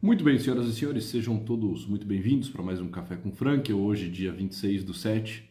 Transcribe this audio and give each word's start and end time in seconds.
Muito 0.00 0.22
bem, 0.22 0.38
senhoras 0.38 0.68
e 0.68 0.72
senhores, 0.72 1.06
sejam 1.06 1.36
todos 1.40 1.84
muito 1.84 2.06
bem-vindos 2.06 2.48
para 2.48 2.62
mais 2.62 2.80
um 2.80 2.88
Café 2.88 3.16
com 3.16 3.32
Frank. 3.32 3.72
Hoje, 3.72 4.08
dia 4.08 4.30
26 4.30 4.84
do 4.84 4.94
7 4.94 5.50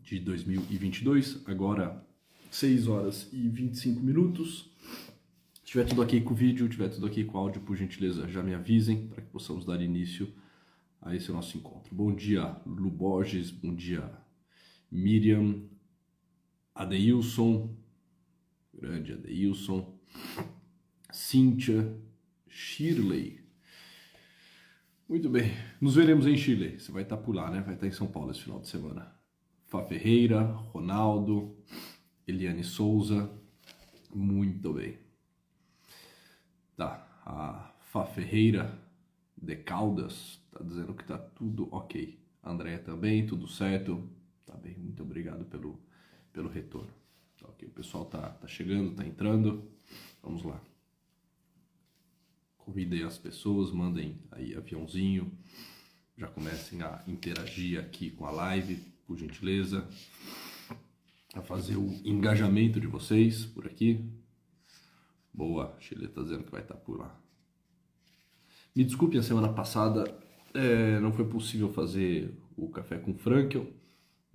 de 0.00 0.20
2022, 0.20 1.42
agora 1.44 2.06
6 2.52 2.86
horas 2.86 3.28
e 3.32 3.48
25 3.48 4.00
minutos. 4.00 4.70
Se 5.54 5.64
tiver 5.64 5.84
tudo 5.86 6.02
aqui 6.02 6.20
com 6.20 6.32
o 6.34 6.36
vídeo, 6.36 6.68
tiver 6.68 6.88
tudo 6.88 7.04
aqui 7.04 7.24
com 7.24 7.36
o 7.36 7.40
áudio, 7.40 7.60
por 7.62 7.74
gentileza, 7.74 8.28
já 8.28 8.44
me 8.44 8.54
avisem 8.54 9.08
para 9.08 9.20
que 9.20 9.28
possamos 9.28 9.64
dar 9.64 9.82
início 9.82 10.32
a 11.00 11.12
esse 11.16 11.32
nosso 11.32 11.58
encontro. 11.58 11.92
Bom 11.92 12.14
dia, 12.14 12.56
Lu 12.64 12.92
Borges, 12.92 13.50
bom 13.50 13.74
dia, 13.74 14.08
Miriam, 14.88 15.64
Adeilson, 16.72 17.74
grande 18.72 19.14
Adeilson, 19.14 19.98
Cíntia, 21.10 21.92
Shirley. 22.54 23.40
Muito 25.08 25.30
bem, 25.30 25.50
nos 25.80 25.94
veremos 25.94 26.26
em 26.26 26.36
Chile. 26.36 26.78
Você 26.78 26.92
vai 26.92 27.02
estar 27.02 27.16
por 27.16 27.34
lá, 27.34 27.50
né? 27.50 27.62
Vai 27.62 27.74
estar 27.74 27.86
em 27.86 27.92
São 27.92 28.06
Paulo 28.06 28.30
esse 28.30 28.42
final 28.42 28.60
de 28.60 28.68
semana. 28.68 29.10
Fá 29.68 29.82
Ferreira, 29.82 30.42
Ronaldo, 30.42 31.56
Eliane 32.26 32.62
Souza. 32.62 33.32
Muito 34.14 34.74
bem. 34.74 34.98
Tá, 36.76 37.08
a 37.24 37.74
Fá 37.90 38.04
Ferreira 38.04 38.78
de 39.34 39.56
Caldas 39.56 40.38
tá 40.50 40.62
dizendo 40.62 40.92
que 40.92 41.04
tá 41.04 41.16
tudo 41.16 41.74
ok. 41.74 42.22
Andréia 42.44 42.78
também, 42.78 43.26
tudo 43.26 43.48
certo. 43.48 44.06
Tá 44.44 44.54
bem, 44.56 44.76
muito 44.76 45.02
obrigado 45.02 45.46
pelo, 45.46 45.80
pelo 46.34 46.50
retorno. 46.50 46.92
Tá 47.40 47.48
ok, 47.48 47.66
o 47.66 47.72
pessoal 47.72 48.04
tá, 48.04 48.28
tá 48.28 48.46
chegando, 48.46 48.94
tá 48.94 49.06
entrando. 49.06 49.72
Vamos 50.22 50.42
lá. 50.42 50.60
Convidem 52.64 53.02
as 53.02 53.18
pessoas, 53.18 53.72
mandem 53.72 54.20
aí 54.30 54.54
aviãozinho, 54.54 55.32
já 56.16 56.28
comecem 56.28 56.80
a 56.80 57.02
interagir 57.08 57.80
aqui 57.80 58.10
com 58.10 58.24
a 58.24 58.30
live, 58.30 58.76
por 59.04 59.18
gentileza, 59.18 59.88
a 61.34 61.42
fazer 61.42 61.76
o 61.76 61.90
engajamento 62.04 62.80
de 62.80 62.86
vocês 62.86 63.44
por 63.44 63.66
aqui. 63.66 64.08
Boa, 65.34 65.76
Chile 65.80 66.04
está 66.04 66.22
dizendo 66.22 66.44
que 66.44 66.52
vai 66.52 66.60
estar 66.62 66.76
por 66.76 67.00
lá. 67.00 67.20
Me 68.74 68.84
desculpe, 68.84 69.18
a 69.18 69.22
semana 69.22 69.52
passada 69.52 70.04
é, 70.54 71.00
não 71.00 71.12
foi 71.12 71.26
possível 71.26 71.72
fazer 71.72 72.32
o 72.56 72.68
café 72.68 72.96
com 72.96 73.12
Frankel. 73.14 73.66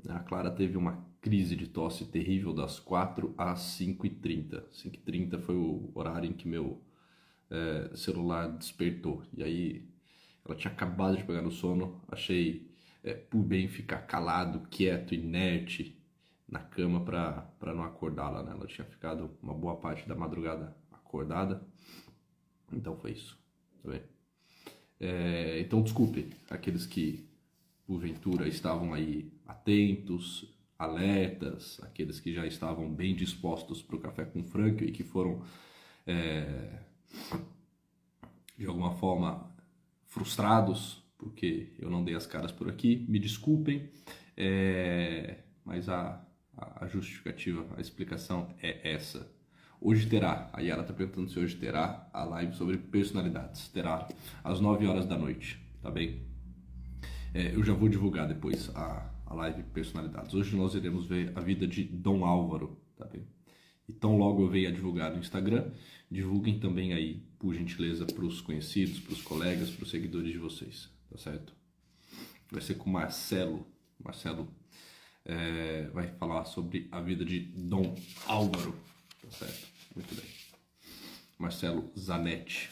A 0.10 0.20
Clara 0.20 0.52
teve 0.52 0.76
uma 0.78 1.08
crise 1.22 1.56
de 1.56 1.68
tosse 1.68 2.06
terrível 2.06 2.54
das 2.54 2.78
4 2.80 3.34
às 3.38 3.60
5h30. 3.80 4.64
5h30 4.72 5.40
foi 5.40 5.56
o 5.56 5.92
horário 5.96 6.30
em 6.30 6.34
que 6.34 6.48
meu 6.48 6.82
é, 7.50 7.96
celular 7.96 8.48
despertou. 8.50 9.24
E 9.36 9.44
aí 9.44 9.90
ela 10.46 10.56
tinha 10.56 10.72
acabado 10.72 11.18
de 11.18 11.24
pegar 11.24 11.42
no 11.42 11.52
sono, 11.52 12.02
achei 12.08 12.72
é, 13.04 13.14
por 13.14 13.44
bem 13.44 13.68
ficar 13.68 14.00
calado, 14.00 14.68
quieto, 14.70 15.14
inerte 15.14 15.98
na 16.48 16.60
cama 16.60 17.04
para 17.04 17.74
não 17.74 17.84
acordá-la. 17.84 18.44
Né? 18.44 18.52
Ela 18.52 18.68
tinha 18.68 18.86
ficado 18.86 19.32
uma 19.42 19.54
boa 19.54 19.76
parte 19.76 20.08
da 20.08 20.16
madrugada 20.16 20.76
acordada. 20.92 21.62
Então 22.72 22.96
foi 22.98 23.12
isso. 23.12 23.38
Tá 23.84 23.92
bem? 23.92 24.02
É, 25.00 25.60
então 25.60 25.82
desculpe 25.82 26.30
aqueles 26.50 26.86
que 26.86 27.28
porventura 27.86 28.48
estavam 28.48 28.94
aí 28.94 29.32
atentos, 29.46 30.54
alertas, 30.78 31.80
aqueles 31.84 32.20
que 32.20 32.34
já 32.34 32.46
estavam 32.46 32.90
bem 32.94 33.16
dispostos 33.16 33.82
para 33.82 33.96
o 33.96 34.00
café 34.00 34.26
com 34.26 34.44
Franco 34.44 34.84
e 34.84 34.92
que 34.92 35.04
foram 35.04 35.42
é, 36.06 36.80
de 38.58 38.66
alguma 38.66 38.92
forma 38.92 39.52
frustrados 40.06 41.08
porque 41.18 41.74
eu 41.80 41.90
não 41.90 42.04
dei 42.04 42.16
as 42.16 42.28
caras 42.28 42.52
por 42.52 42.70
aqui, 42.70 43.06
me 43.10 43.20
desculpem, 43.20 43.90
é, 44.36 45.40
mas 45.66 45.90
a, 45.90 46.24
a 46.56 46.88
justificativa, 46.88 47.66
a 47.76 47.82
explicação 47.82 48.54
é 48.62 48.94
essa. 48.94 49.30
Hoje 49.80 50.08
terá, 50.08 50.50
a 50.54 50.62
Yara 50.62 50.82
está 50.82 50.94
perguntando 50.94 51.30
se 51.30 51.40
hoje 51.40 51.56
terá 51.56 52.10
a 52.14 52.24
live 52.24 52.56
sobre 52.56 52.78
personalidades, 52.78 53.68
terá 53.70 54.08
às 54.44 54.60
9 54.60 54.88
horas 54.88 55.06
da 55.06 55.18
noite, 55.18 55.60
tá 55.82 55.92
bem? 55.92 56.26
É, 57.34 57.54
eu 57.54 57.64
já 57.64 57.74
vou 57.74 57.90
divulgar 57.90 58.28
depois 58.28 58.72
a, 58.76 59.12
a 59.26 59.34
live 59.36 59.62
personalidades. 59.64 60.34
Hoje 60.34 60.56
nós 60.56 60.74
iremos 60.74 61.06
ver 61.06 61.32
a 61.36 61.42
vida 61.42 61.68
de 61.68 61.84
Dom 61.84 62.26
Álvaro, 62.26 62.80
tá 62.96 63.06
bem? 63.06 63.28
Então 63.88 64.18
logo 64.18 64.44
eu 64.44 64.50
venho 64.50 64.70
a 64.70 64.72
divulgar 64.72 65.12
no 65.12 65.20
Instagram, 65.20 65.72
divulguem 66.12 66.60
também 66.60 66.94
aí, 66.94 67.22
por 67.40 67.54
gentileza, 67.54 68.06
para 68.06 68.26
os 68.26 68.42
conhecidos, 68.42 69.00
para 69.00 69.14
os 69.14 69.22
colegas, 69.22 69.70
para 69.70 69.84
os 69.84 69.90
seguidores 69.90 70.32
de 70.32 70.38
vocês, 70.38 70.90
tá 71.10 71.18
certo? 71.18 71.54
Vai 72.52 72.62
ser 72.62 72.76
com 72.76 72.90
Marcelo. 72.90 73.66
Marcelo 74.04 74.48
é, 75.26 75.90
vai 75.94 76.08
falar 76.08 76.46
sobre 76.46 76.88
a 76.92 77.02
vida 77.02 77.24
de 77.24 77.40
Dom 77.40 77.96
Álvaro, 78.26 78.76
tá 79.22 79.32
certo? 79.32 79.68
Muito 79.96 80.14
bem. 80.16 80.26
Marcelo 81.38 81.92
Zanetti. 81.98 82.70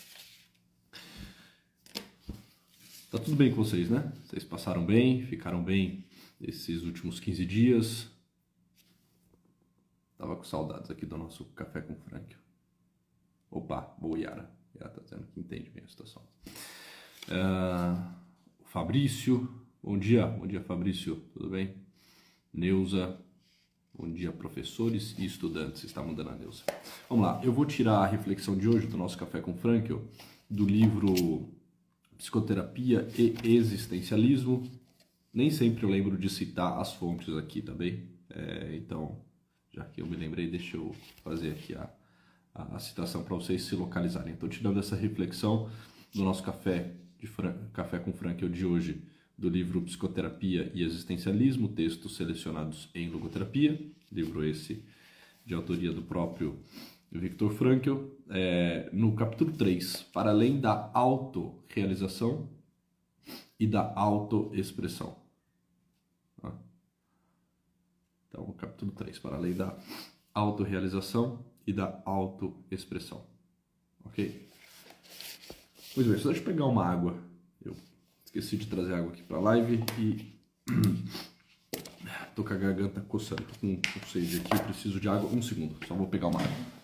Tá 3.12 3.20
tudo 3.20 3.36
bem 3.36 3.50
com 3.50 3.58
vocês, 3.64 3.90
né? 3.90 4.12
Vocês 4.26 4.44
passaram 4.44 4.86
bem, 4.86 5.26
ficaram 5.26 5.64
bem 5.64 6.03
esses 6.42 6.84
últimos 6.84 7.20
15 7.20 7.46
dias, 7.46 8.08
Tava 10.25 10.38
com 10.38 10.44
saudades 10.44 10.90
aqui 10.90 11.06
do 11.06 11.19
nosso 11.19 11.46
café 11.53 11.81
com 11.81 11.94
Frank. 11.97 12.36
Opa, 13.52 13.96
boa 14.00 14.18
Yara. 14.18 14.50
Yara 14.75 14.90
tá 14.90 15.02
dizendo 15.03 15.28
que 15.31 15.40
entende 15.40 15.69
bem 15.69 15.84
a 15.84 15.88
situação. 15.88 16.24
Uh, 17.28 18.12
Fabrício, 18.64 19.47
bom 19.84 19.96
dia. 19.96 20.25
Bom 20.25 20.47
dia, 20.47 20.62
Fabrício. 20.62 21.18
Tudo 21.31 21.52
bem? 21.52 21.75
Neuza, 22.52 23.22
bom 23.94 24.12
dia, 24.12 24.31
professores 24.31 25.16
e 25.19 25.25
estudantes. 25.25 25.84
Está 25.84 26.02
mandando 26.02 26.31
a 26.31 26.35
Neuza. 26.35 26.64
Vamos 27.08 27.24
lá, 27.24 27.40
eu 27.44 27.53
vou 27.53 27.64
tirar 27.64 28.00
a 28.00 28.08
reflexão 28.08 28.58
de 28.58 28.68
hoje 28.68 28.88
do 28.88 28.97
nosso 28.97 29.19
café 29.19 29.40
com 29.40 29.53
Frankel 29.53 30.02
do 30.50 30.66
livro 30.66 31.53
Psicoterapia 32.18 33.08
e 33.16 33.35
Existencialismo. 33.44 34.64
Nem 35.31 35.52
sempre 35.52 35.84
eu 35.84 35.90
lembro 35.90 36.18
de 36.18 36.31
citar 36.31 36.80
as 36.80 36.94
fontes 36.94 37.31
aqui, 37.38 37.62
tá 37.62 37.75
bem? 37.75 38.09
É, 38.28 38.75
então, 38.75 39.24
já 39.75 39.84
que 39.84 40.02
eu 40.02 40.08
me 40.08 40.16
lembrei, 40.16 40.47
deixa 40.47 40.78
eu 40.78 40.96
fazer 41.22 41.52
aqui 41.52 41.75
a, 41.75 41.90
a, 42.53 42.75
a 42.78 42.80
citação 42.80 43.24
para 43.24 43.36
vocês 43.36 43.63
se 43.63 43.75
localizarem. 43.75 44.34
Então, 44.34 44.47
te 44.47 44.63
dando 44.63 44.80
essa 44.80 44.96
reflexão 44.96 45.69
do 46.13 46.24
nosso 46.24 46.41
café, 46.41 46.94
de 47.19 47.28
Fran, 47.28 47.53
café 47.74 48.00
com 48.00 48.14
Frankel 48.14 48.47
de 48.47 48.66
hoje, 48.66 49.02
do 49.38 49.50
livro 49.50 49.81
Psicoterapia 49.81 50.72
e 50.74 50.81
Existencialismo, 50.81 51.68
textos 51.68 52.16
selecionados 52.16 52.90
em 52.96 53.09
logoterapia, 53.09 53.78
livro 54.09 54.46
esse 54.46 54.81
de 55.46 55.53
autoria 55.53 55.91
do 55.91 56.02
próprio 56.02 56.58
Viktor 57.12 57.52
Frankl, 57.52 57.97
é, 58.30 58.90
no 58.94 59.14
capítulo 59.14 59.52
3, 59.52 60.03
para 60.14 60.30
além 60.30 60.59
da 60.59 60.90
autorrealização 60.94 62.50
e 63.59 63.68
da 63.68 63.94
autoexpressão. 63.96 65.25
Então, 68.35 68.51
capítulo 68.51 68.91
3, 68.91 69.18
para 69.19 69.38
além 69.38 69.53
da 69.53 69.73
autorrealização 70.34 71.46
e 71.66 71.72
da 71.72 72.01
autoexpressão. 72.03 73.25
Ok? 74.03 74.50
Muito 75.96 76.09
bem, 76.09 76.19
só 76.19 76.28
deixa 76.28 76.41
eu 76.41 76.46
pegar 76.46 76.66
uma 76.66 76.85
água. 76.85 77.16
Eu 77.63 77.73
esqueci 78.25 78.57
de 78.57 78.68
trazer 78.68 78.94
água 78.94 79.13
aqui 79.13 79.23
para 79.23 79.38
a 79.38 79.40
live 79.40 79.81
e 79.97 80.35
tô 82.35 82.44
com 82.44 82.53
a 82.53 82.57
garganta 82.57 83.00
coçando, 83.00 83.44
tô 83.44 83.57
com, 83.57 83.78
com 83.78 84.06
sede 84.06 84.41
aqui, 84.41 84.63
preciso 84.66 85.00
de 85.00 85.07
água. 85.07 85.29
Um 85.29 85.41
segundo, 85.41 85.73
só 85.88 85.96
vou 85.96 86.07
pegar 86.07 86.28
uma 86.28 86.41
água. 86.41 86.75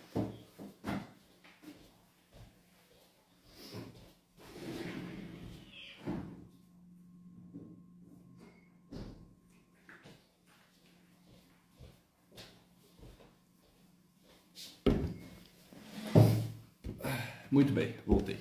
Muito 17.52 17.74
bem, 17.74 17.96
voltei. 18.08 18.40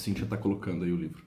Cintia 0.00 0.24
está 0.24 0.36
colocando 0.36 0.84
aí 0.84 0.92
o 0.92 0.96
livro. 0.96 1.24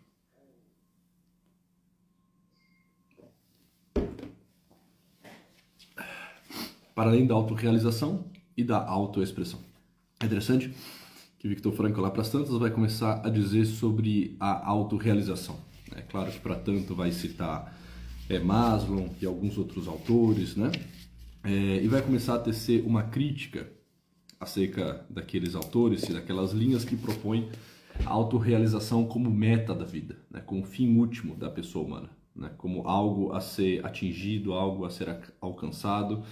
Para 6.96 7.10
além 7.10 7.26
da 7.26 7.34
autorrealização 7.34 8.26
e 8.56 8.64
da 8.64 8.84
autoexpressão. 8.86 9.60
É 10.20 10.26
interessante 10.26 10.74
que 11.40 11.48
Victor 11.48 11.74
Frankl 11.74 12.02
lá 12.02 12.12
para 12.12 12.22
as 12.22 12.30
tantas 12.30 12.58
vai 12.58 12.72
começar 12.72 13.26
a 13.26 13.30
dizer 13.30 13.66
sobre 13.66 14.38
a 14.40 14.68
autorrealização. 14.68 15.60
É 15.96 16.02
claro 16.02 16.32
que 16.32 16.40
para 16.40 16.56
tanto 16.56 16.96
vai 16.96 17.12
citar 17.12 17.78
é, 18.30 18.40
Maslow 18.40 19.14
e 19.22 19.26
alguns 19.26 19.58
outros 19.58 19.88
autores, 19.88 20.56
né? 20.56 20.72
É, 21.44 21.84
e 21.84 21.88
vai 21.88 22.02
começar 22.02 22.36
a 22.36 22.40
tecer 22.40 22.86
uma 22.86 23.04
crítica 23.04 23.70
acerca 24.40 25.06
daqueles 25.10 25.56
autores 25.56 26.04
e 26.04 26.14
daquelas 26.14 26.52
linhas 26.52 26.86
que 26.86 26.96
propõem 26.96 27.50
a 28.06 28.10
autorrealização 28.10 29.06
como 29.06 29.30
meta 29.30 29.74
da 29.74 29.86
vida, 29.86 30.18
né, 30.30 30.42
como 30.42 30.64
fim 30.64 30.98
último 30.98 31.36
da 31.36 31.50
pessoa 31.50 31.86
humana, 31.86 32.10
né, 32.36 32.52
como 32.58 32.88
algo 32.88 33.34
a 33.34 33.40
ser 33.40 33.86
atingido, 33.86 34.54
algo 34.54 34.86
a 34.86 34.90
ser 34.90 35.16
alcançado, 35.40 36.24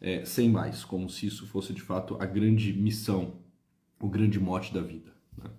é, 0.00 0.24
sem 0.24 0.48
mais, 0.48 0.84
como 0.84 1.08
se 1.08 1.26
isso 1.26 1.46
fosse 1.46 1.72
de 1.72 1.82
fato 1.82 2.16
a 2.20 2.26
grande 2.26 2.72
missão, 2.72 3.34
o 4.00 4.08
grande 4.08 4.38
mote 4.40 4.72
da 4.72 4.80
vida. 4.80 5.12
Né. 5.36 5.50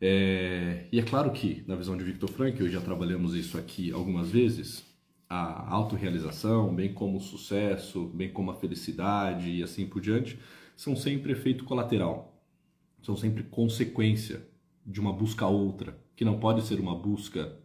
É, 0.00 0.86
e 0.92 0.98
é 0.98 1.02
claro 1.02 1.32
que, 1.32 1.64
na 1.66 1.74
visão 1.74 1.96
de 1.96 2.04
Victor 2.04 2.28
Frankl, 2.28 2.66
já 2.68 2.80
trabalhamos 2.80 3.34
isso 3.34 3.56
aqui 3.56 3.90
algumas 3.90 4.30
vezes, 4.30 4.84
a 5.28 5.72
autorrealização, 5.72 6.74
bem 6.74 6.92
como 6.92 7.18
o 7.18 7.20
sucesso, 7.20 8.06
bem 8.08 8.30
como 8.30 8.50
a 8.50 8.54
felicidade 8.54 9.50
e 9.50 9.62
assim 9.62 9.86
por 9.86 10.00
diante, 10.00 10.38
são 10.76 10.94
sempre 10.94 11.32
efeito 11.32 11.64
colateral, 11.64 12.44
são 13.02 13.16
sempre 13.16 13.42
consequência 13.44 14.46
de 14.86 15.00
uma 15.00 15.12
busca 15.12 15.44
a 15.44 15.48
outra, 15.48 15.98
que 16.16 16.24
não 16.24 16.38
pode 16.38 16.62
ser 16.62 16.80
uma 16.80 16.94
busca 16.94 17.56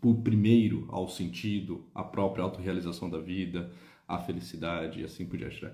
por 0.00 0.16
primeiro 0.16 0.86
ao 0.88 1.08
sentido, 1.08 1.84
a 1.94 2.02
própria 2.02 2.42
autorrealização 2.42 3.08
da 3.08 3.18
vida, 3.18 3.70
a 4.06 4.18
felicidade 4.18 5.00
e 5.00 5.04
assim 5.04 5.24
por 5.24 5.38
diante. 5.38 5.64
Né? 5.64 5.72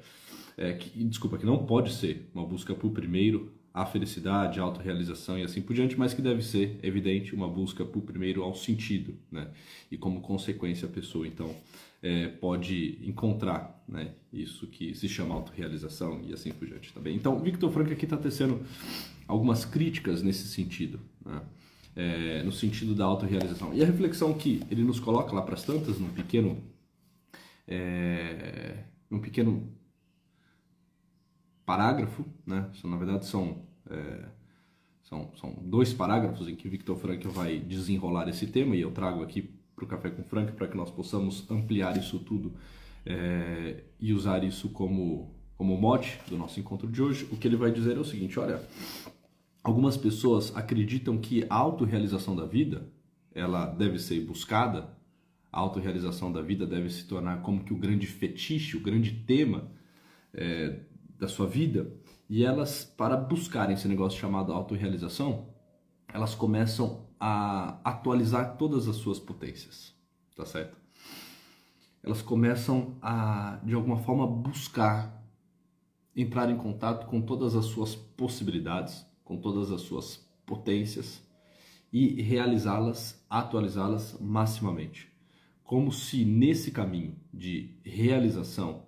É, 0.56 0.72
que, 0.74 1.02
desculpa, 1.04 1.38
que 1.38 1.46
não 1.46 1.64
pode 1.64 1.92
ser 1.92 2.28
uma 2.34 2.44
busca 2.44 2.74
por 2.74 2.90
primeiro 2.90 3.52
a 3.72 3.86
felicidade, 3.86 4.58
a 4.58 4.62
autorrealização 4.64 5.38
e 5.38 5.44
assim 5.44 5.62
por 5.62 5.74
diante, 5.74 5.96
mas 5.98 6.12
que 6.12 6.20
deve 6.20 6.42
ser, 6.42 6.78
evidente, 6.82 7.34
uma 7.34 7.48
busca 7.48 7.84
por 7.84 8.02
primeiro 8.02 8.42
ao 8.42 8.54
sentido, 8.54 9.16
né? 9.30 9.48
E 9.90 9.96
como 9.96 10.20
consequência 10.20 10.88
a 10.88 10.90
pessoa, 10.90 11.26
então, 11.28 11.54
é, 12.02 12.28
pode 12.28 12.98
encontrar, 13.02 13.82
né? 13.88 14.14
Isso 14.32 14.66
que 14.66 14.94
se 14.94 15.08
chama 15.08 15.34
autorrealização 15.34 16.22
e 16.24 16.32
assim 16.32 16.52
por 16.52 16.66
diante 16.66 16.92
também. 16.92 17.16
Então, 17.16 17.38
Victor 17.40 17.72
Frankl 17.72 17.92
aqui 17.92 18.04
está 18.04 18.16
tecendo 18.16 18.62
algumas 19.26 19.64
críticas 19.64 20.22
nesse 20.22 20.46
sentido, 20.48 21.00
né? 21.24 21.42
É, 21.96 22.42
no 22.44 22.52
sentido 22.52 22.94
da 22.94 23.04
autorrealização. 23.04 23.74
E 23.74 23.82
a 23.82 23.86
reflexão 23.86 24.32
que 24.32 24.62
ele 24.70 24.84
nos 24.84 25.00
coloca 25.00 25.34
lá 25.34 25.42
para 25.42 25.54
as 25.54 25.64
tantas, 25.64 25.98
num 25.98 26.10
pequeno, 26.10 26.62
é, 27.66 28.84
num 29.10 29.18
pequeno 29.18 29.68
parágrafo, 31.66 32.24
né? 32.46 32.70
na 32.84 32.96
verdade 32.96 33.26
são, 33.26 33.66
é, 33.90 34.24
são, 35.02 35.32
são 35.36 35.52
dois 35.60 35.92
parágrafos 35.92 36.48
em 36.48 36.54
que 36.54 36.68
Victor 36.68 36.96
Frankl 36.96 37.30
vai 37.30 37.58
desenrolar 37.58 38.28
esse 38.28 38.46
tema 38.46 38.76
e 38.76 38.80
eu 38.80 38.92
trago 38.92 39.22
aqui 39.22 39.57
para 39.78 39.84
o 39.84 39.88
Café 39.88 40.10
com 40.10 40.24
Frank 40.24 40.52
para 40.52 40.66
que 40.66 40.76
nós 40.76 40.90
possamos 40.90 41.48
ampliar 41.48 41.96
isso 41.96 42.18
tudo 42.18 42.52
é, 43.06 43.84
e 44.00 44.12
usar 44.12 44.42
isso 44.42 44.68
como, 44.70 45.32
como 45.56 45.76
mote 45.76 46.18
do 46.28 46.36
nosso 46.36 46.58
encontro 46.58 46.88
de 46.88 47.00
hoje. 47.00 47.28
O 47.30 47.36
que 47.36 47.46
ele 47.46 47.56
vai 47.56 47.70
dizer 47.70 47.96
é 47.96 48.00
o 48.00 48.04
seguinte, 48.04 48.38
olha, 48.38 48.60
algumas 49.62 49.96
pessoas 49.96 50.54
acreditam 50.56 51.16
que 51.16 51.46
a 51.48 51.54
autorrealização 51.54 52.34
da 52.34 52.44
vida 52.44 52.88
ela 53.32 53.66
deve 53.66 53.98
ser 53.98 54.20
buscada, 54.24 54.96
a 55.52 55.60
autorrealização 55.60 56.32
da 56.32 56.42
vida 56.42 56.66
deve 56.66 56.90
se 56.90 57.06
tornar 57.06 57.40
como 57.42 57.62
que 57.62 57.72
o 57.72 57.76
grande 57.76 58.06
fetiche, 58.06 58.76
o 58.76 58.80
grande 58.80 59.12
tema 59.12 59.70
é, 60.34 60.80
da 61.18 61.28
sua 61.28 61.46
vida 61.46 61.90
e 62.28 62.44
elas, 62.44 62.84
para 62.84 63.16
buscarem 63.16 63.74
esse 63.74 63.88
negócio 63.88 64.20
chamado 64.20 64.52
autorrealização, 64.52 65.46
elas 66.12 66.34
começam 66.34 67.07
a 67.20 67.78
atualizar 67.84 68.56
todas 68.56 68.88
as 68.88 68.96
suas 68.96 69.18
potências, 69.18 69.94
tá 70.36 70.44
certo? 70.44 70.76
Elas 72.02 72.22
começam 72.22 72.96
a, 73.02 73.58
de 73.64 73.74
alguma 73.74 73.98
forma, 73.98 74.26
buscar 74.26 75.18
entrar 76.14 76.50
em 76.50 76.56
contato 76.56 77.06
com 77.06 77.20
todas 77.20 77.54
as 77.54 77.66
suas 77.66 77.94
possibilidades, 77.94 79.06
com 79.24 79.36
todas 79.36 79.70
as 79.70 79.82
suas 79.82 80.26
potências 80.46 81.22
e 81.92 82.20
realizá-las, 82.22 83.24
atualizá-las 83.28 84.16
maximamente. 84.20 85.08
Como 85.62 85.92
se 85.92 86.24
nesse 86.24 86.70
caminho 86.70 87.16
de 87.32 87.78
realização 87.84 88.86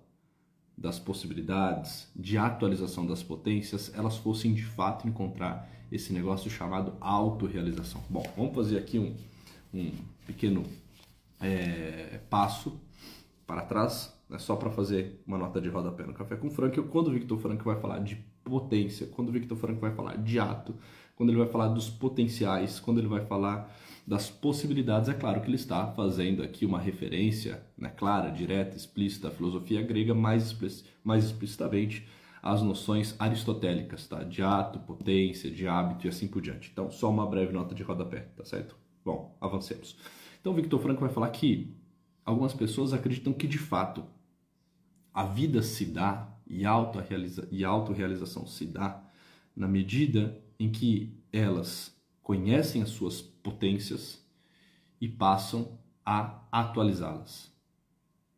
das 0.77 0.97
possibilidades, 0.97 2.11
de 2.15 2.37
atualização 2.37 3.05
das 3.05 3.21
potências, 3.21 3.93
elas 3.93 4.17
fossem 4.17 4.53
de 4.53 4.63
fato 4.63 5.07
encontrar 5.07 5.69
esse 5.91 6.13
negócio 6.13 6.49
chamado 6.49 6.93
autorrealização. 7.01 8.01
Bom, 8.09 8.23
vamos 8.37 8.55
fazer 8.55 8.77
aqui 8.77 8.97
um, 8.97 9.13
um 9.73 9.91
pequeno 10.25 10.63
é, 11.39 12.19
passo 12.29 12.79
para 13.45 13.63
trás, 13.63 14.15
né, 14.29 14.39
só 14.39 14.55
para 14.55 14.69
fazer 14.69 15.21
uma 15.27 15.37
nota 15.37 15.59
de 15.59 15.67
rodapé 15.67 16.05
no 16.05 16.13
Café 16.13 16.35
com 16.35 16.49
Frank. 16.49 16.81
Quando 16.83 17.07
o 17.07 17.11
Victor 17.11 17.37
Frank 17.39 17.63
vai 17.63 17.79
falar 17.79 17.99
de 17.99 18.15
potência, 18.43 19.07
quando 19.07 19.29
o 19.29 19.31
Victor 19.31 19.57
Frank 19.57 19.79
vai 19.79 19.93
falar 19.93 20.17
de 20.17 20.39
ato, 20.39 20.73
quando 21.15 21.29
ele 21.29 21.39
vai 21.39 21.47
falar 21.47 21.67
dos 21.67 21.89
potenciais, 21.89 22.79
quando 22.79 22.99
ele 22.99 23.07
vai 23.07 23.25
falar 23.25 23.75
das 24.07 24.29
possibilidades, 24.29 25.09
é 25.09 25.13
claro 25.13 25.41
que 25.41 25.47
ele 25.47 25.55
está 25.55 25.85
fazendo 25.87 26.41
aqui 26.41 26.65
uma 26.65 26.79
referência 26.79 27.61
né, 27.77 27.89
clara, 27.89 28.31
direta, 28.31 28.75
explícita 28.75 29.27
à 29.27 29.31
filosofia 29.31 29.81
grega, 29.83 30.15
mais, 30.15 30.55
mais 31.03 31.25
explicitamente 31.25 32.07
às 32.41 32.61
noções 32.61 33.15
aristotélicas, 33.19 34.07
tá? 34.07 34.23
de 34.23 34.41
ato, 34.41 34.79
potência, 34.79 35.51
de 35.51 35.67
hábito 35.67 36.07
e 36.07 36.09
assim 36.09 36.27
por 36.27 36.41
diante. 36.41 36.69
Então, 36.71 36.89
só 36.89 37.09
uma 37.09 37.25
breve 37.25 37.53
nota 37.53 37.75
de 37.75 37.83
rodapé, 37.83 38.21
tá 38.35 38.43
certo? 38.43 38.75
Bom, 39.05 39.37
avancemos. 39.39 39.97
Então, 40.39 40.53
Victor 40.53 40.81
Franco 40.81 41.01
vai 41.01 41.09
falar 41.09 41.29
que 41.29 41.75
algumas 42.25 42.53
pessoas 42.53 42.93
acreditam 42.93 43.33
que, 43.33 43.47
de 43.47 43.57
fato, 43.57 44.03
a 45.13 45.23
vida 45.23 45.61
se 45.61 45.85
dá 45.85 46.27
e 46.47 46.65
a 46.65 47.69
autorrealização 47.69 48.45
se 48.47 48.65
dá 48.65 49.03
na 49.55 49.67
medida 49.67 50.41
em 50.59 50.71
que 50.71 51.17
elas 51.31 51.95
conhecem 52.21 52.81
as 52.81 52.89
suas 52.89 53.21
potências 53.21 54.25
e 54.99 55.07
passam 55.07 55.79
a 56.05 56.41
atualizá-las 56.51 57.51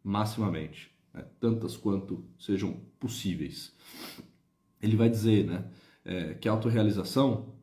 maximamente, 0.04 0.93
né? 1.14 1.26
tantas 1.40 1.78
quanto 1.78 2.26
sejam 2.40 2.82
possíveis. 3.00 3.76
Ele 4.82 4.96
vai 4.96 5.10
dizer 5.10 5.46
né, 5.46 5.66
é, 6.04 6.34
que 6.34 6.50
a 6.50 6.52
autorrealização, 6.52 7.54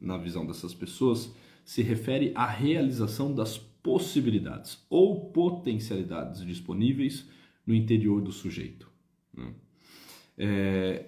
na 0.00 0.18
visão 0.18 0.46
dessas 0.46 0.74
pessoas, 0.74 1.32
se 1.64 1.82
refere 1.82 2.32
à 2.34 2.46
realização 2.46 3.34
das 3.34 3.58
possibilidades 3.58 4.84
ou 4.90 5.30
potencialidades 5.30 6.44
disponíveis 6.44 7.28
no 7.66 7.74
interior 7.74 8.20
do 8.20 8.32
sujeito. 8.32 8.90
Né? 9.32 9.54
É, 10.36 11.06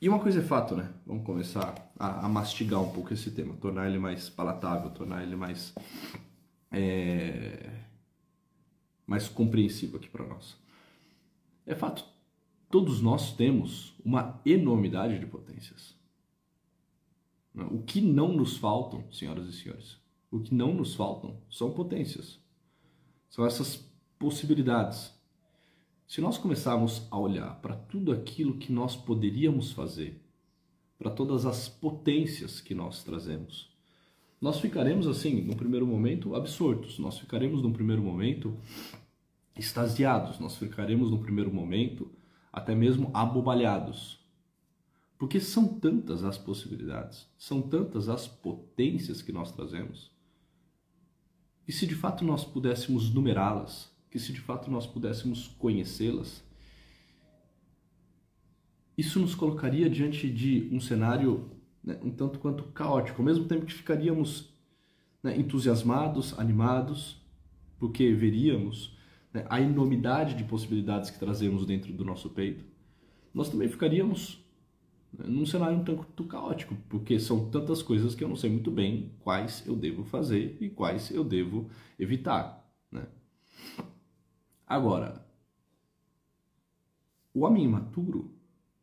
e 0.00 0.08
uma 0.08 0.18
coisa 0.18 0.40
é 0.40 0.42
fato, 0.42 0.74
né? 0.74 0.90
Vamos 1.06 1.24
começar 1.24 1.92
a, 1.96 2.26
a, 2.26 2.28
mastigar 2.28 2.82
um 2.82 2.90
pouco 2.90 3.14
esse 3.14 3.30
tema, 3.30 3.54
tornar 3.54 3.86
ele 3.86 4.00
mais 4.00 4.28
palatável, 4.28 4.90
tornar 4.90 5.22
ele 5.22 5.36
mais 5.36 5.72
é, 6.72 7.81
mais 9.12 9.28
compreensível 9.28 9.98
aqui 9.98 10.08
para 10.08 10.26
nós. 10.26 10.56
É 11.66 11.74
fato, 11.74 12.02
todos 12.70 13.02
nós 13.02 13.36
temos 13.36 13.92
uma 14.02 14.40
enormidade 14.46 15.18
de 15.18 15.26
potências. 15.26 15.94
O 17.70 17.82
que 17.82 18.00
não 18.00 18.32
nos 18.32 18.56
faltam, 18.56 19.04
senhoras 19.12 19.46
e 19.46 19.52
senhores, 19.52 19.98
o 20.30 20.40
que 20.40 20.54
não 20.54 20.72
nos 20.72 20.94
faltam 20.94 21.36
são 21.50 21.72
potências. 21.72 22.38
São 23.28 23.44
essas 23.44 23.84
possibilidades 24.18 25.12
se 26.08 26.22
nós 26.22 26.38
começarmos 26.38 27.06
a 27.10 27.18
olhar 27.18 27.60
para 27.60 27.76
tudo 27.76 28.12
aquilo 28.12 28.56
que 28.56 28.72
nós 28.72 28.96
poderíamos 28.96 29.72
fazer, 29.72 30.22
para 30.98 31.10
todas 31.10 31.44
as 31.44 31.68
potências 31.68 32.62
que 32.62 32.74
nós 32.74 33.04
trazemos, 33.04 33.70
nós 34.42 34.58
ficaremos 34.58 35.06
assim, 35.06 35.40
no 35.40 35.54
primeiro 35.54 35.86
momento, 35.86 36.34
absortos, 36.34 36.98
nós 36.98 37.16
ficaremos 37.16 37.62
no 37.62 37.72
primeiro 37.72 38.02
momento 38.02 38.56
extasiados, 39.56 40.38
nós 40.38 40.56
ficaremos 40.56 41.10
no 41.10 41.18
primeiro 41.18 41.52
momento 41.52 42.10
até 42.52 42.74
mesmo 42.74 43.10
abobalhados. 43.14 44.20
Porque 45.18 45.40
são 45.40 45.68
tantas 45.68 46.24
as 46.24 46.36
possibilidades, 46.36 47.28
são 47.38 47.62
tantas 47.62 48.08
as 48.08 48.26
potências 48.26 49.22
que 49.22 49.32
nós 49.32 49.52
trazemos. 49.52 50.10
E 51.66 51.72
se 51.72 51.86
de 51.86 51.94
fato 51.94 52.24
nós 52.24 52.44
pudéssemos 52.44 53.12
numerá-las, 53.12 53.90
que 54.10 54.18
se 54.18 54.32
de 54.32 54.40
fato 54.40 54.70
nós 54.70 54.86
pudéssemos 54.86 55.48
conhecê-las, 55.58 56.42
isso 58.98 59.18
nos 59.18 59.34
colocaria 59.34 59.88
diante 59.88 60.28
de 60.28 60.68
um 60.70 60.80
cenário 60.80 61.50
né, 61.82 61.98
um 62.02 62.10
tanto 62.10 62.38
quanto 62.38 62.64
caótico, 62.64 63.20
ao 63.20 63.24
mesmo 63.24 63.46
tempo 63.46 63.66
que 63.66 63.72
ficaríamos 63.72 64.52
né, 65.22 65.36
entusiasmados, 65.36 66.38
animados, 66.38 67.20
porque 67.78 68.12
veríamos 68.12 68.96
né, 69.32 69.46
a 69.48 69.60
enormidade 69.60 70.34
de 70.34 70.44
possibilidades 70.44 71.10
que 71.10 71.18
trazemos 71.18 71.64
dentro 71.64 71.92
do 71.92 72.04
nosso 72.04 72.30
peito, 72.30 72.64
nós 73.32 73.48
também 73.48 73.68
ficaríamos 73.68 74.44
né, 75.12 75.24
num 75.26 75.46
cenário 75.46 75.78
um 75.78 75.84
tanto 75.84 76.24
caótico, 76.24 76.76
porque 76.88 77.18
são 77.18 77.50
tantas 77.50 77.82
coisas 77.82 78.14
que 78.14 78.22
eu 78.22 78.28
não 78.28 78.36
sei 78.36 78.50
muito 78.50 78.70
bem 78.70 79.12
quais 79.20 79.66
eu 79.66 79.74
devo 79.74 80.04
fazer 80.04 80.56
e 80.60 80.68
quais 80.68 81.10
eu 81.10 81.24
devo 81.24 81.70
evitar. 81.98 82.70
Né? 82.90 83.06
Agora, 84.66 85.26
o 87.34 87.44
homem 87.44 87.64
imaturo, 87.64 88.34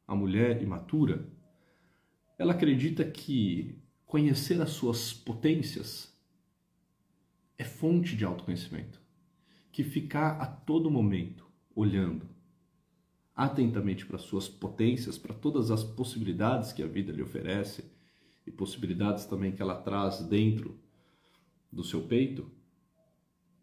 a 0.08 0.16
mulher 0.16 0.62
imatura, 0.64 1.28
ela 2.38 2.54
acredita 2.54 3.04
que 3.04 3.78
conhecer 4.06 4.60
as 4.62 4.72
suas 4.72 5.14
potências 5.14 6.18
é 7.58 7.64
fonte 7.64 8.16
de 8.16 8.26
autoconhecimento. 8.26 9.00
Que 9.72 9.84
ficar 9.84 10.42
a 10.42 10.46
todo 10.46 10.92
momento 10.92 11.48
olhando 11.76 12.28
atentamente 13.40 14.06
para 14.06 14.18
suas 14.18 14.50
potências, 14.50 15.18
para 15.18 15.34
todas 15.34 15.72
as 15.72 15.82
possibilidades 15.82 16.74
que 16.74 16.84
a 16.84 16.88
vida 16.88 17.14
lhe 17.14 17.22
oferece 17.22 17.90
e 18.46 18.52
possibilidades 18.52 19.26
também 19.26 19.54
que 19.54 19.62
ela 19.62 19.76
traz 19.76 20.20
dentro 20.20 20.78
do 21.72 21.82
seu 21.82 22.02
peito, 22.02 22.52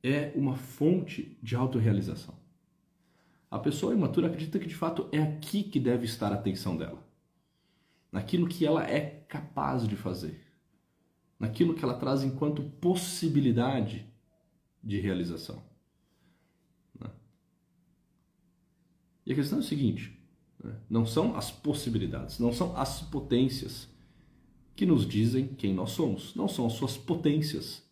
é 0.02 0.32
uma 0.34 0.56
fonte 0.56 1.36
de 1.42 1.54
autorrealização. 1.54 2.34
A 3.50 3.58
pessoa 3.58 3.92
imatura 3.92 4.28
acredita 4.28 4.58
que 4.58 4.66
de 4.66 4.75
fato 4.75 5.08
é 5.12 5.20
aqui 5.20 5.62
que 5.62 5.78
deve 5.78 6.06
estar 6.06 6.32
a 6.32 6.36
atenção 6.36 6.75
dela. 6.75 7.06
Naquilo 8.10 8.48
que 8.48 8.64
ela 8.64 8.82
é 8.82 9.25
capaz 9.28 9.86
de 9.86 9.94
fazer. 9.94 10.40
Naquilo 11.38 11.75
que 11.75 11.84
ela 11.84 11.98
traz 11.98 12.22
enquanto 12.22 12.62
possibilidade 12.62 14.06
de 14.82 14.98
realização. 14.98 15.62
E 19.26 19.33
a 19.33 19.35
questão 19.35 19.59
é 19.59 19.61
o 19.61 19.64
seguinte: 19.64 20.16
né? 20.62 20.78
não 20.88 21.04
são 21.04 21.37
as 21.37 21.50
possibilidades, 21.50 22.38
não 22.38 22.52
são 22.52 22.76
as 22.76 23.02
potências 23.02 23.88
que 24.76 24.87
nos 24.87 25.06
dizem 25.06 25.49
quem 25.49 25.75
nós 25.75 25.90
somos, 25.90 26.35
não 26.35 26.47
são 26.47 26.66
as 26.66 26.75
suas 26.75 26.97
potências 26.97 27.83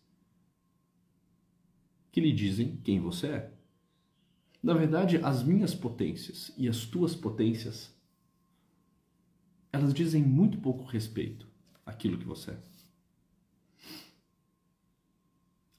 que 2.11 2.21
lhe 2.21 2.31
dizem 2.31 2.77
quem 2.77 2.99
você 2.99 3.27
é. 3.27 3.53
Na 4.63 4.73
verdade, 4.73 5.17
as 5.17 5.43
minhas 5.43 5.75
potências 5.75 6.53
e 6.57 6.69
as 6.69 6.85
tuas 6.85 7.13
potências, 7.13 7.93
elas 9.71 9.93
dizem 9.93 10.23
muito 10.23 10.57
pouco 10.59 10.83
respeito 10.85 11.47
àquilo 11.85 12.17
que 12.17 12.25
você 12.25 12.51
é. 12.51 12.57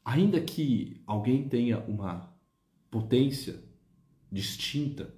Ainda 0.05 0.41
que 0.41 1.01
alguém 1.07 1.49
tenha 1.49 1.81
uma 1.81 2.33
potência 2.91 3.61
distinta, 4.31 5.13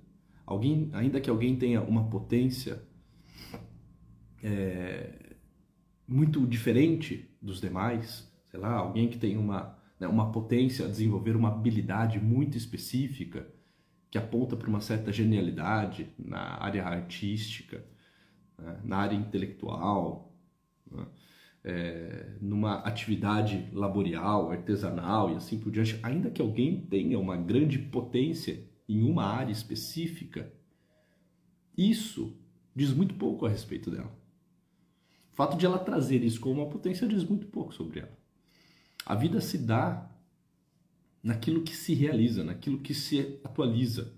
alguém, 0.48 0.90
ainda 0.92 1.20
que 1.20 1.28
alguém 1.28 1.56
tenha 1.56 1.82
uma 1.82 2.08
potência 2.08 2.82
é, 4.42 5.36
muito 6.06 6.46
diferente 6.46 7.30
dos 7.40 7.60
demais, 7.60 8.32
sei 8.46 8.58
lá, 8.58 8.72
alguém 8.72 9.08
que 9.08 9.18
tem 9.18 9.36
uma 9.36 9.78
né, 9.98 10.06
uma 10.06 10.30
potência 10.30 10.86
a 10.86 10.88
desenvolver 10.88 11.36
uma 11.36 11.48
habilidade 11.48 12.20
muito 12.20 12.56
específica 12.56 13.46
que 14.10 14.16
aponta 14.16 14.56
para 14.56 14.68
uma 14.68 14.80
certa 14.80 15.12
genialidade 15.12 16.08
na 16.18 16.62
área 16.62 16.84
artística, 16.84 17.84
né, 18.56 18.80
na 18.84 18.96
área 18.98 19.16
intelectual, 19.16 20.32
né, 20.90 21.06
é, 21.64 22.36
numa 22.40 22.76
atividade 22.76 23.68
laborial, 23.72 24.50
artesanal 24.50 25.32
e 25.32 25.34
assim 25.34 25.58
por 25.58 25.70
diante, 25.70 25.98
ainda 26.02 26.30
que 26.30 26.40
alguém 26.40 26.80
tenha 26.86 27.18
uma 27.18 27.36
grande 27.36 27.78
potência 27.78 28.64
em 28.88 29.02
uma 29.02 29.24
área 29.24 29.52
específica, 29.52 30.52
isso 31.76 32.36
diz 32.74 32.92
muito 32.92 33.14
pouco 33.14 33.44
a 33.44 33.48
respeito 33.48 33.90
dela. 33.90 34.16
O 35.32 35.36
fato 35.36 35.56
de 35.56 35.66
ela 35.66 35.78
trazer 35.78 36.24
isso 36.24 36.40
como 36.40 36.62
uma 36.62 36.70
potência 36.70 37.06
diz 37.06 37.22
muito 37.24 37.46
pouco 37.46 37.74
sobre 37.74 38.00
ela. 38.00 38.18
A 39.04 39.14
vida 39.14 39.40
se 39.40 39.58
dá 39.58 40.10
naquilo 41.22 41.62
que 41.62 41.76
se 41.76 41.94
realiza, 41.94 42.42
naquilo 42.42 42.78
que 42.78 42.94
se 42.94 43.38
atualiza. 43.44 44.12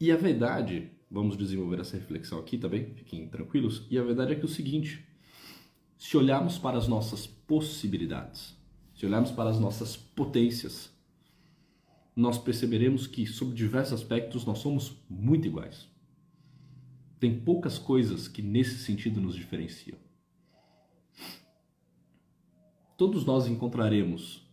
E 0.00 0.10
a 0.12 0.16
verdade, 0.16 0.90
vamos 1.10 1.36
desenvolver 1.36 1.80
essa 1.80 1.96
reflexão 1.96 2.38
aqui 2.38 2.56
também, 2.56 2.94
fiquem 2.94 3.28
tranquilos. 3.28 3.86
E 3.90 3.98
a 3.98 4.02
verdade 4.02 4.32
é 4.32 4.34
que 4.36 4.42
é 4.42 4.44
o 4.44 4.48
seguinte: 4.48 5.04
se 5.98 6.16
olharmos 6.16 6.58
para 6.58 6.78
as 6.78 6.86
nossas 6.86 7.26
possibilidades, 7.26 8.56
se 8.94 9.04
olharmos 9.04 9.30
para 9.30 9.50
as 9.50 9.58
nossas 9.58 9.96
potências, 9.96 10.90
nós 12.20 12.36
perceberemos 12.38 13.06
que, 13.06 13.26
sob 13.26 13.54
diversos 13.54 14.00
aspectos, 14.00 14.44
nós 14.44 14.58
somos 14.58 15.00
muito 15.08 15.46
iguais. 15.46 15.88
Tem 17.20 17.40
poucas 17.40 17.78
coisas 17.78 18.28
que 18.28 18.42
nesse 18.42 18.78
sentido 18.78 19.20
nos 19.20 19.34
diferenciam 19.34 19.98
todos 22.98 23.24
nós 23.24 23.46
encontraremos 23.46 24.44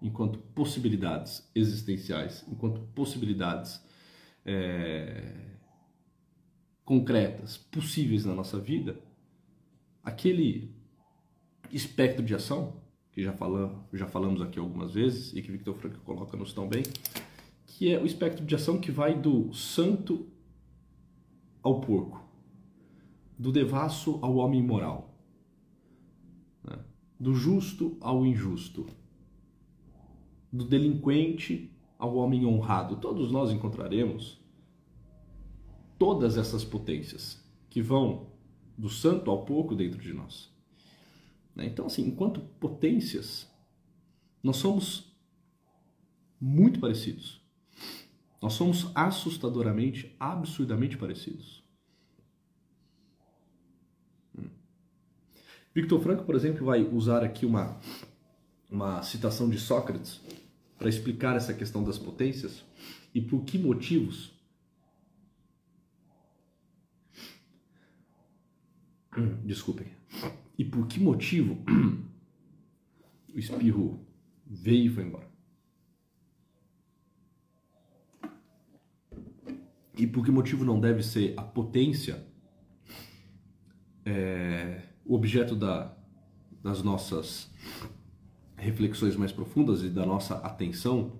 enquanto 0.00 0.38
possibilidades 0.38 1.50
existenciais, 1.54 2.44
enquanto 2.46 2.82
possibilidades 2.94 3.82
é, 4.44 5.56
concretas, 6.84 7.56
possíveis 7.56 8.26
na 8.26 8.34
nossa 8.34 8.60
vida, 8.60 9.00
aquele 10.02 10.70
espectro 11.72 12.22
de 12.22 12.34
ação, 12.34 12.83
que 13.14 13.22
já 13.22 13.32
falamos, 13.32 13.78
já 13.92 14.06
falamos 14.06 14.42
aqui 14.42 14.58
algumas 14.58 14.92
vezes 14.92 15.32
e 15.34 15.40
que 15.40 15.52
Victor 15.52 15.74
Frankl 15.74 16.00
coloca-nos 16.04 16.52
tão 16.52 16.68
bem, 16.68 16.82
que 17.66 17.92
é 17.92 18.00
o 18.00 18.04
espectro 18.04 18.44
de 18.44 18.54
ação 18.54 18.78
que 18.78 18.90
vai 18.90 19.18
do 19.18 19.52
santo 19.54 20.26
ao 21.62 21.80
porco, 21.80 22.22
do 23.38 23.52
devasso 23.52 24.18
ao 24.20 24.36
homem 24.36 24.62
moral 24.62 25.14
do 27.18 27.34
justo 27.34 27.96
ao 28.00 28.26
injusto, 28.26 28.86
do 30.52 30.64
delinquente 30.64 31.70
ao 31.98 32.16
homem 32.16 32.44
honrado. 32.44 32.96
Todos 32.96 33.30
nós 33.30 33.50
encontraremos 33.50 34.38
todas 35.98 36.36
essas 36.36 36.64
potências 36.64 37.42
que 37.70 37.80
vão 37.80 38.26
do 38.76 38.88
santo 38.88 39.30
ao 39.30 39.44
pouco 39.44 39.74
dentro 39.74 40.00
de 40.00 40.12
nós. 40.12 40.53
Né? 41.54 41.66
Então, 41.66 41.86
assim, 41.86 42.06
enquanto 42.06 42.40
potências, 42.60 43.48
nós 44.42 44.56
somos 44.56 45.12
muito 46.40 46.80
parecidos. 46.80 47.40
Nós 48.42 48.52
somos 48.54 48.90
assustadoramente, 48.94 50.14
absurdamente 50.18 50.96
parecidos. 50.96 51.64
Victor 55.74 56.00
Franco, 56.00 56.24
por 56.24 56.36
exemplo, 56.36 56.66
vai 56.66 56.84
usar 56.84 57.24
aqui 57.24 57.44
uma, 57.44 57.80
uma 58.70 59.02
citação 59.02 59.48
de 59.48 59.58
Sócrates 59.58 60.20
para 60.78 60.88
explicar 60.88 61.36
essa 61.36 61.52
questão 61.52 61.82
das 61.82 61.98
potências 61.98 62.64
e 63.12 63.20
por 63.20 63.44
que 63.44 63.58
motivos 63.58 64.32
desculpem 69.44 69.86
e 70.58 70.64
por 70.64 70.86
que 70.86 71.00
motivo 71.00 71.58
o 73.34 73.38
espirro 73.38 74.04
veio 74.46 74.86
e 74.86 74.94
foi 74.94 75.04
embora? 75.04 75.28
E 79.96 80.06
por 80.06 80.24
que 80.24 80.30
motivo 80.30 80.64
não 80.64 80.80
deve 80.80 81.02
ser 81.02 81.34
a 81.36 81.42
potência 81.42 82.26
é, 84.04 84.82
o 85.04 85.14
objeto 85.14 85.54
da, 85.54 85.96
das 86.62 86.82
nossas 86.82 87.50
reflexões 88.56 89.16
mais 89.16 89.32
profundas 89.32 89.82
e 89.82 89.88
da 89.88 90.04
nossa 90.04 90.36
atenção, 90.36 91.12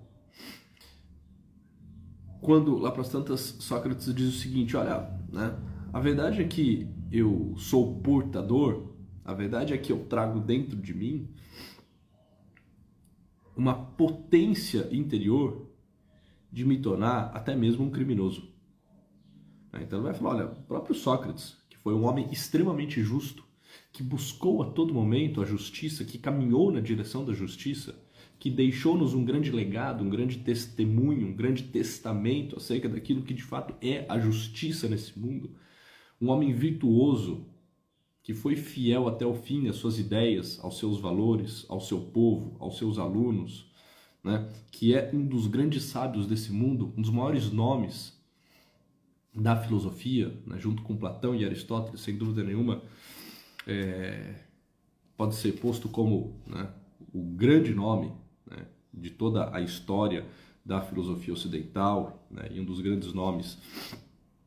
quando 2.41 2.77
lá 2.77 2.91
para 2.91 3.03
as 3.03 3.09
tantas 3.09 3.41
Sócrates 3.61 4.13
diz 4.15 4.29
o 4.29 4.39
seguinte: 4.39 4.77
olha, 4.77 5.11
né, 5.33 5.57
a 5.93 6.01
verdade 6.01 6.43
é 6.43 6.45
que 6.45 6.89
eu 7.11 7.55
sou 7.57 8.01
portador, 8.01 8.94
a 9.25 9.33
verdade 9.33 9.73
é 9.73 9.79
que 9.79 9.91
eu 9.91 10.05
trago 10.05 10.41
dentro 10.41 10.77
de 10.77 10.93
mim 10.93 11.29
uma 13.57 13.75
potência 13.75 14.89
interior 14.93 15.71
de 16.53 16.65
me 16.65 16.79
tornar 16.79 17.31
até 17.35 17.57
mesmo 17.57 17.85
um 17.85 17.91
criminoso. 17.91 18.53
Então 19.81 19.99
ele 19.99 20.09
vai 20.09 20.15
falar: 20.15 20.35
olha, 20.37 20.47
o 20.47 20.63
próprio 20.63 20.95
Sócrates, 20.95 21.57
que 21.69 21.77
foi 21.79 21.95
um 21.95 22.05
homem 22.05 22.29
extremamente 22.31 23.03
justo, 23.03 23.45
que 23.93 24.03
buscou 24.03 24.63
a 24.63 24.71
todo 24.71 24.95
momento 24.95 25.41
a 25.41 25.45
justiça, 25.45 26.05
que 26.05 26.19
caminhou 26.19 26.71
na 26.71 26.81
direção 26.81 27.25
da 27.25 27.33
justiça, 27.33 27.95
que 28.39 28.51
deixou-nos 28.51 29.15
um 29.15 29.25
grande 29.25 29.51
legado, 29.51 30.05
um 30.05 30.11
grande 30.11 30.39
testemunho, 30.39 31.29
um 31.29 31.35
grande 31.35 31.65
testamento 31.65 32.57
acerca 32.57 32.89
daquilo 32.89 33.23
que 33.23 33.35
de 33.35 33.43
fato 33.43 33.75
é 33.81 34.05
a 34.09 34.19
justiça 34.19 34.89
nesse 34.89 35.19
mundo. 35.19 35.57
Um 36.21 36.29
homem 36.29 36.53
virtuoso, 36.53 37.47
que 38.25 38.33
foi 38.33 38.57
fiel 38.57 39.07
até 39.07 39.25
o 39.27 39.35
fim 39.35 39.69
às 39.69 39.77
suas 39.77 39.99
ideias, 39.99 40.59
aos 40.65 40.79
seus 40.79 40.99
valores, 40.99 41.67
ao 41.69 41.79
seu 41.79 42.01
povo, 42.01 42.57
aos 42.59 42.79
seus 42.79 42.99
alunos, 42.99 43.71
né? 44.25 44.49
que 44.73 44.95
é 44.95 45.11
um 45.13 45.25
dos 45.27 45.47
grandes 45.47 45.85
sábios 45.85 46.27
desse 46.27 46.51
mundo, 46.51 46.93
um 46.97 47.03
dos 47.03 47.11
maiores 47.11 47.53
nomes 47.53 48.19
da 49.35 49.55
filosofia, 49.55 50.35
né? 50.47 50.59
junto 50.59 50.83
com 50.83 50.97
Platão 50.97 51.35
e 51.35 51.45
Aristóteles, 51.45 52.01
sem 52.01 52.17
dúvida 52.17 52.43
nenhuma 52.43 52.83
é, 53.67 54.37
pode 55.19 55.35
ser 55.35 55.53
posto 55.61 55.87
como 55.91 56.41
né, 56.47 56.71
o 57.13 57.23
grande 57.23 57.75
nome 57.75 58.11
né, 58.51 58.67
de 58.93 59.11
toda 59.11 59.55
a 59.55 59.61
história 59.61 60.27
da 60.65 60.81
filosofia 60.81 61.35
ocidental 61.35 62.27
né, 62.31 62.49
e 62.51 62.59
um 62.59 62.65
dos 62.65 62.81
grandes 62.81 63.13
nomes 63.13 63.59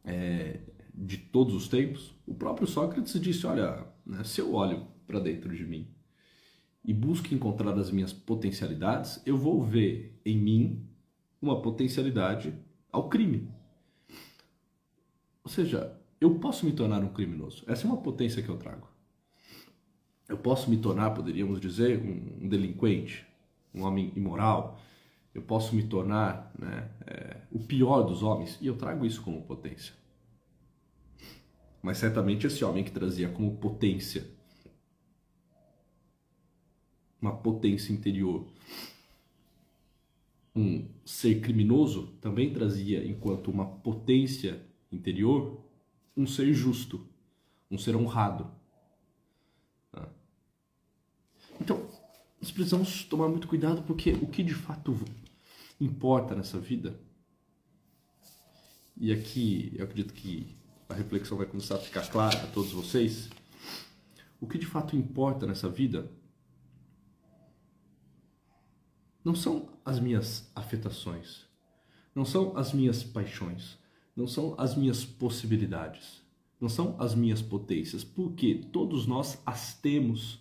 é, 0.03 0.59
de 0.97 1.17
todos 1.17 1.53
os 1.53 1.67
tempos, 1.67 2.15
o 2.25 2.33
próprio 2.33 2.67
Sócrates 2.67 3.19
disse: 3.21 3.45
Olha, 3.45 3.85
né, 4.03 4.23
se 4.23 4.41
eu 4.41 4.53
olho 4.55 4.87
para 5.05 5.19
dentro 5.19 5.55
de 5.55 5.63
mim 5.63 5.87
e 6.83 6.93
busco 6.93 7.33
encontrar 7.33 7.77
as 7.77 7.91
minhas 7.91 8.11
potencialidades, 8.11 9.21
eu 9.25 9.37
vou 9.37 9.63
ver 9.63 10.19
em 10.25 10.37
mim 10.37 10.87
uma 11.39 11.61
potencialidade 11.61 12.53
ao 12.91 13.07
crime. 13.09 13.47
Ou 15.43 15.51
seja, 15.51 15.95
eu 16.19 16.35
posso 16.35 16.65
me 16.65 16.71
tornar 16.71 17.03
um 17.03 17.09
criminoso. 17.09 17.63
Essa 17.67 17.85
é 17.85 17.89
uma 17.89 18.01
potência 18.01 18.41
que 18.41 18.49
eu 18.49 18.57
trago. 18.57 18.87
Eu 20.27 20.37
posso 20.37 20.69
me 20.69 20.77
tornar, 20.77 21.11
poderíamos 21.11 21.61
dizer, 21.61 22.01
um, 22.01 22.45
um 22.45 22.49
delinquente, 22.49 23.25
um 23.73 23.83
homem 23.83 24.11
imoral. 24.15 24.79
Eu 25.33 25.41
posso 25.41 25.75
me 25.75 25.83
tornar 25.83 26.51
né, 26.57 26.89
é, 27.05 27.37
o 27.51 27.59
pior 27.59 28.01
dos 28.01 28.23
homens 28.23 28.57
e 28.59 28.67
eu 28.67 28.75
trago 28.75 29.05
isso 29.05 29.21
como 29.21 29.43
potência. 29.43 29.93
Mas 31.87 31.99
certamente 31.99 32.45
esse 32.45 32.65
homem 32.65 32.83
que 32.83 32.91
trazia 32.91 33.29
como 33.29 33.55
potência 33.55 34.29
uma 37.21 37.33
potência 37.33 37.93
interior, 37.93 38.45
um 40.53 40.85
ser 41.05 41.39
criminoso 41.39 42.07
também 42.19 42.51
trazia 42.51 43.05
enquanto 43.05 43.49
uma 43.49 43.65
potência 43.65 44.61
interior 44.91 45.63
um 46.15 46.27
ser 46.27 46.53
justo, 46.53 47.07
um 47.71 47.77
ser 47.77 47.95
honrado. 47.95 48.51
Tá? 49.89 50.09
Então, 51.61 51.89
nós 52.41 52.51
precisamos 52.51 53.05
tomar 53.05 53.29
muito 53.29 53.47
cuidado 53.47 53.81
porque 53.83 54.11
o 54.11 54.27
que 54.27 54.43
de 54.43 54.53
fato 54.53 54.99
importa 55.79 56.35
nessa 56.35 56.59
vida, 56.59 56.99
e 58.97 59.09
aqui 59.13 59.71
eu 59.73 59.85
acredito 59.85 60.13
que 60.13 60.56
a 60.89 60.93
reflexão 60.93 61.37
vai 61.37 61.45
começar 61.45 61.75
a 61.75 61.79
ficar 61.79 62.07
clara 62.09 62.43
a 62.43 62.47
todos 62.47 62.71
vocês, 62.71 63.29
o 64.39 64.47
que 64.47 64.57
de 64.57 64.65
fato 64.65 64.95
importa 64.95 65.45
nessa 65.45 65.69
vida 65.69 66.09
não 69.23 69.35
são 69.35 69.69
as 69.83 69.99
minhas 69.99 70.49
afetações, 70.55 71.45
não 72.15 72.23
são 72.23 72.55
as 72.55 72.71
minhas 72.71 73.03
paixões, 73.03 73.77
não 74.15 74.25
são 74.25 74.55
as 74.57 74.75
minhas 74.75 75.03
possibilidades, 75.03 76.21
não 76.59 76.69
são 76.69 76.95
as 76.99 77.13
minhas 77.13 77.41
potências, 77.41 78.03
porque 78.03 78.55
todos 78.71 79.05
nós 79.05 79.41
as 79.45 79.75
temos 79.75 80.39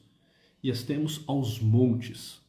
e 0.63 0.71
as 0.71 0.83
temos 0.83 1.23
aos 1.27 1.59
montes. 1.59 2.41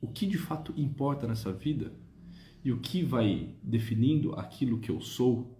O 0.00 0.08
que 0.08 0.26
de 0.26 0.38
fato 0.38 0.72
importa 0.76 1.26
nessa 1.26 1.52
vida 1.52 1.92
e 2.62 2.72
o 2.72 2.78
que 2.78 3.02
vai 3.02 3.54
definindo 3.62 4.34
aquilo 4.34 4.78
que 4.78 4.90
eu 4.90 5.00
sou, 5.00 5.58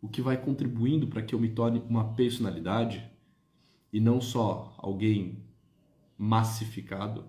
o 0.00 0.08
que 0.08 0.20
vai 0.20 0.36
contribuindo 0.36 1.06
para 1.06 1.22
que 1.22 1.34
eu 1.34 1.40
me 1.40 1.48
torne 1.48 1.82
uma 1.88 2.12
personalidade 2.14 3.10
e 3.92 4.00
não 4.00 4.20
só 4.20 4.74
alguém 4.78 5.42
massificado, 6.18 7.24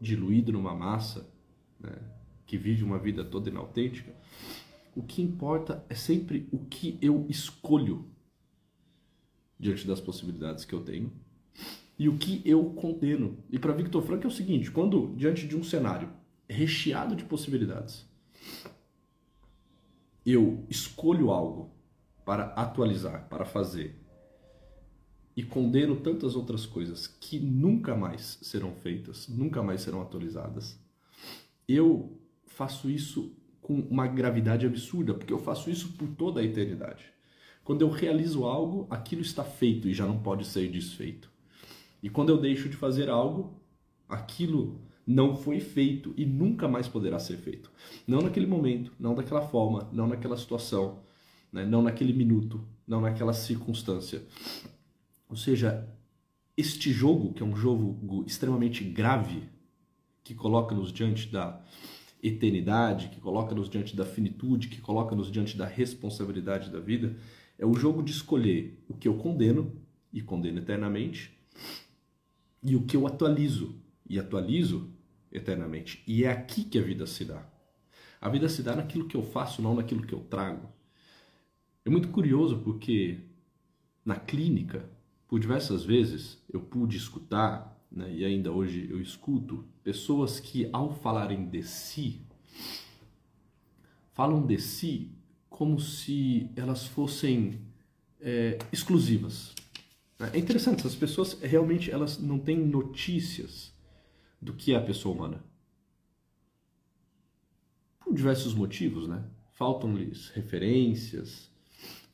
diluído 0.00 0.52
numa 0.52 0.74
massa, 0.74 1.30
né? 1.80 1.96
que 2.46 2.58
vive 2.58 2.84
uma 2.84 2.98
vida 2.98 3.24
toda 3.24 3.48
inautêntica, 3.48 4.14
o 4.94 5.02
que 5.02 5.22
importa 5.22 5.84
é 5.88 5.94
sempre 5.94 6.48
o 6.52 6.58
que 6.58 6.98
eu 7.00 7.26
escolho 7.28 8.06
diante 9.58 9.86
das 9.86 10.00
possibilidades 10.00 10.64
que 10.64 10.74
eu 10.74 10.82
tenho 10.82 11.10
e 11.98 12.08
o 12.08 12.18
que 12.18 12.42
eu 12.44 12.64
condeno. 12.70 13.38
E 13.50 13.58
para 13.58 13.72
Victor 13.72 14.02
Frank 14.02 14.24
é 14.24 14.28
o 14.28 14.30
seguinte: 14.30 14.70
quando 14.70 15.14
diante 15.16 15.46
de 15.46 15.56
um 15.56 15.64
cenário 15.64 16.10
recheado 16.48 17.16
de 17.16 17.24
possibilidades, 17.24 18.06
eu 20.24 20.64
escolho 20.68 21.30
algo 21.30 21.70
para 22.24 22.44
atualizar, 22.54 23.28
para 23.28 23.44
fazer, 23.44 24.00
e 25.36 25.42
condeno 25.42 25.96
tantas 25.96 26.36
outras 26.36 26.64
coisas 26.64 27.06
que 27.06 27.38
nunca 27.38 27.96
mais 27.96 28.38
serão 28.42 28.72
feitas, 28.74 29.28
nunca 29.28 29.62
mais 29.62 29.80
serão 29.80 30.00
atualizadas, 30.00 30.78
eu 31.68 32.18
faço 32.46 32.90
isso 32.90 33.36
com 33.60 33.80
uma 33.80 34.06
gravidade 34.06 34.66
absurda, 34.66 35.14
porque 35.14 35.32
eu 35.32 35.38
faço 35.38 35.70
isso 35.70 35.94
por 35.94 36.08
toda 36.08 36.40
a 36.40 36.44
eternidade. 36.44 37.04
Quando 37.64 37.80
eu 37.80 37.88
realizo 37.88 38.44
algo, 38.44 38.86
aquilo 38.90 39.22
está 39.22 39.42
feito 39.42 39.88
e 39.88 39.94
já 39.94 40.06
não 40.06 40.22
pode 40.22 40.46
ser 40.46 40.70
desfeito. 40.70 41.30
E 42.02 42.10
quando 42.10 42.28
eu 42.28 42.38
deixo 42.38 42.68
de 42.68 42.76
fazer 42.76 43.08
algo, 43.08 43.58
aquilo 44.06 44.82
não 45.06 45.36
foi 45.36 45.60
feito 45.60 46.14
e 46.16 46.24
nunca 46.24 46.66
mais 46.66 46.88
poderá 46.88 47.18
ser 47.18 47.36
feito. 47.36 47.70
Não 48.06 48.22
naquele 48.22 48.46
momento, 48.46 48.92
não 48.98 49.14
daquela 49.14 49.42
forma, 49.42 49.88
não 49.92 50.06
naquela 50.06 50.36
situação, 50.36 51.00
né? 51.52 51.64
não 51.64 51.82
naquele 51.82 52.12
minuto, 52.12 52.66
não 52.86 53.00
naquela 53.00 53.32
circunstância. 53.32 54.22
Ou 55.28 55.36
seja, 55.36 55.88
este 56.56 56.92
jogo, 56.92 57.32
que 57.32 57.42
é 57.42 57.46
um 57.46 57.56
jogo 57.56 58.24
extremamente 58.26 58.84
grave, 58.84 59.42
que 60.22 60.34
coloca-nos 60.34 60.92
diante 60.92 61.28
da 61.28 61.60
eternidade, 62.22 63.08
que 63.08 63.20
coloca-nos 63.20 63.68
diante 63.68 63.94
da 63.94 64.06
finitude, 64.06 64.68
que 64.68 64.80
coloca-nos 64.80 65.30
diante 65.30 65.56
da 65.56 65.66
responsabilidade 65.66 66.70
da 66.70 66.80
vida, 66.80 67.16
é 67.58 67.66
o 67.66 67.74
jogo 67.74 68.02
de 68.02 68.12
escolher 68.12 68.82
o 68.88 68.94
que 68.94 69.06
eu 69.06 69.16
condeno 69.18 69.72
e 70.12 70.22
condeno 70.22 70.58
eternamente 70.58 71.30
e 72.62 72.74
o 72.74 72.82
que 72.82 72.96
eu 72.96 73.06
atualizo 73.06 73.76
e 74.08 74.18
atualizo 74.18 74.93
eternamente. 75.34 76.02
E 76.06 76.24
é 76.24 76.30
aqui 76.30 76.64
que 76.64 76.78
a 76.78 76.82
vida 76.82 77.06
se 77.06 77.24
dá. 77.24 77.44
A 78.20 78.28
vida 78.28 78.48
se 78.48 78.62
dá 78.62 78.76
naquilo 78.76 79.08
que 79.08 79.16
eu 79.16 79.22
faço, 79.22 79.60
não 79.60 79.74
naquilo 79.74 80.06
que 80.06 80.14
eu 80.14 80.20
trago. 80.20 80.68
É 81.84 81.90
muito 81.90 82.08
curioso 82.08 82.60
porque 82.60 83.18
na 84.04 84.16
clínica, 84.16 84.88
por 85.28 85.40
diversas 85.40 85.84
vezes, 85.84 86.38
eu 86.50 86.60
pude 86.60 86.96
escutar 86.96 87.76
né, 87.90 88.10
e 88.14 88.24
ainda 88.24 88.50
hoje 88.50 88.88
eu 88.90 89.00
escuto 89.00 89.66
pessoas 89.82 90.40
que, 90.40 90.68
ao 90.72 90.94
falarem 90.94 91.46
de 91.46 91.62
si, 91.62 92.22
falam 94.12 94.46
de 94.46 94.58
si 94.58 95.10
como 95.50 95.78
se 95.78 96.48
elas 96.56 96.86
fossem 96.86 97.60
é, 98.20 98.58
exclusivas. 98.72 99.52
É 100.32 100.38
interessante, 100.38 100.80
essas 100.80 100.94
pessoas 100.94 101.38
realmente 101.40 101.90
elas 101.90 102.18
não 102.18 102.38
têm 102.38 102.56
notícias 102.56 103.73
do 104.44 104.52
que 104.52 104.74
é 104.74 104.76
a 104.76 104.82
pessoa 104.82 105.14
humana. 105.14 105.42
Por 107.98 108.14
diversos 108.14 108.54
motivos, 108.54 109.08
né? 109.08 109.24
Faltam-lhes 109.52 110.28
referências, 110.30 111.50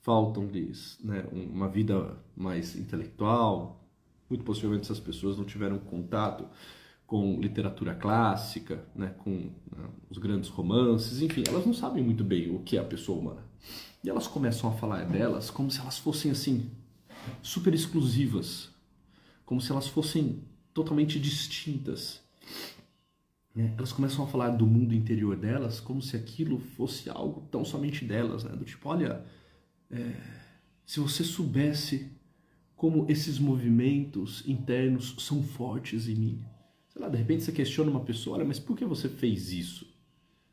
faltam-lhes 0.00 0.98
né, 1.02 1.26
uma 1.32 1.68
vida 1.68 2.16
mais 2.36 2.76
intelectual, 2.76 3.84
muito 4.28 4.44
possivelmente 4.44 4.84
essas 4.84 5.00
pessoas 5.00 5.36
não 5.36 5.44
tiveram 5.44 5.78
contato 5.78 6.46
com 7.06 7.40
literatura 7.40 7.94
clássica, 7.94 8.86
né, 8.94 9.08
com 9.18 9.50
né, 9.76 9.88
os 10.08 10.18
grandes 10.18 10.48
romances, 10.48 11.20
enfim, 11.22 11.42
elas 11.48 11.66
não 11.66 11.74
sabem 11.74 12.04
muito 12.04 12.22
bem 12.22 12.54
o 12.54 12.60
que 12.60 12.76
é 12.76 12.80
a 12.80 12.84
pessoa 12.84 13.18
humana. 13.18 13.44
E 14.04 14.08
elas 14.08 14.28
começam 14.28 14.70
a 14.70 14.72
falar 14.74 15.04
delas 15.04 15.50
como 15.50 15.70
se 15.70 15.80
elas 15.80 15.98
fossem 15.98 16.30
assim 16.30 16.70
super 17.42 17.74
exclusivas, 17.74 18.70
como 19.44 19.60
se 19.60 19.72
elas 19.72 19.88
fossem 19.88 20.44
totalmente 20.80 21.20
distintas. 21.20 22.22
Né? 23.54 23.74
Elas 23.76 23.92
começam 23.92 24.24
a 24.24 24.28
falar 24.28 24.50
do 24.50 24.66
mundo 24.66 24.94
interior 24.94 25.36
delas 25.36 25.78
como 25.78 26.00
se 26.00 26.16
aquilo 26.16 26.58
fosse 26.58 27.10
algo 27.10 27.46
tão 27.50 27.64
somente 27.64 28.04
delas, 28.04 28.44
né? 28.44 28.56
do 28.56 28.64
tipo, 28.64 28.88
olha, 28.88 29.24
é, 29.90 30.12
se 30.86 30.98
você 31.00 31.22
soubesse 31.22 32.10
como 32.74 33.04
esses 33.10 33.38
movimentos 33.38 34.42
internos 34.48 35.14
são 35.18 35.42
fortes 35.42 36.08
em 36.08 36.14
mim. 36.14 36.44
Sei 36.88 37.02
lá, 37.02 37.10
de 37.10 37.18
repente 37.18 37.44
você 37.44 37.52
questiona 37.52 37.90
uma 37.90 38.00
pessoa, 38.00 38.38
olha, 38.38 38.46
mas 38.46 38.58
por 38.58 38.74
que 38.74 38.86
você 38.86 39.06
fez 39.06 39.52
isso? 39.52 39.86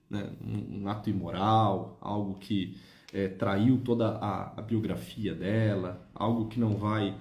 Né? 0.09 0.29
Um, 0.45 0.81
um 0.81 0.87
ato 0.89 1.09
imoral, 1.09 1.97
algo 2.01 2.33
que 2.33 2.75
é, 3.13 3.29
traiu 3.29 3.79
toda 3.79 4.09
a, 4.17 4.59
a 4.59 4.61
biografia 4.61 5.33
dela, 5.33 6.05
algo 6.13 6.49
que 6.49 6.59
não 6.59 6.75
vai 6.75 7.17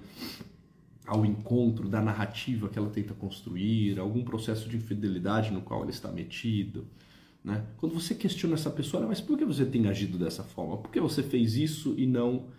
ao 1.07 1.25
encontro 1.25 1.87
da 1.87 2.01
narrativa 2.01 2.67
que 2.67 2.77
ela 2.77 2.89
tenta 2.89 3.13
construir, 3.13 3.97
algum 3.97 4.23
processo 4.25 4.67
de 4.67 4.75
infidelidade 4.75 5.51
no 5.51 5.61
qual 5.61 5.81
ela 5.81 5.89
está 5.89 6.11
metido. 6.11 6.85
Né? 7.41 7.65
Quando 7.77 7.93
você 7.93 8.13
questiona 8.13 8.55
essa 8.55 8.69
pessoa, 8.69 9.07
mas 9.07 9.21
por 9.21 9.37
que 9.37 9.45
você 9.45 9.65
tem 9.65 9.87
agido 9.87 10.17
dessa 10.17 10.43
forma? 10.43 10.77
Por 10.77 10.91
que 10.91 10.99
você 10.99 11.23
fez 11.23 11.55
isso 11.55 11.95
e 11.97 12.05
não 12.05 12.49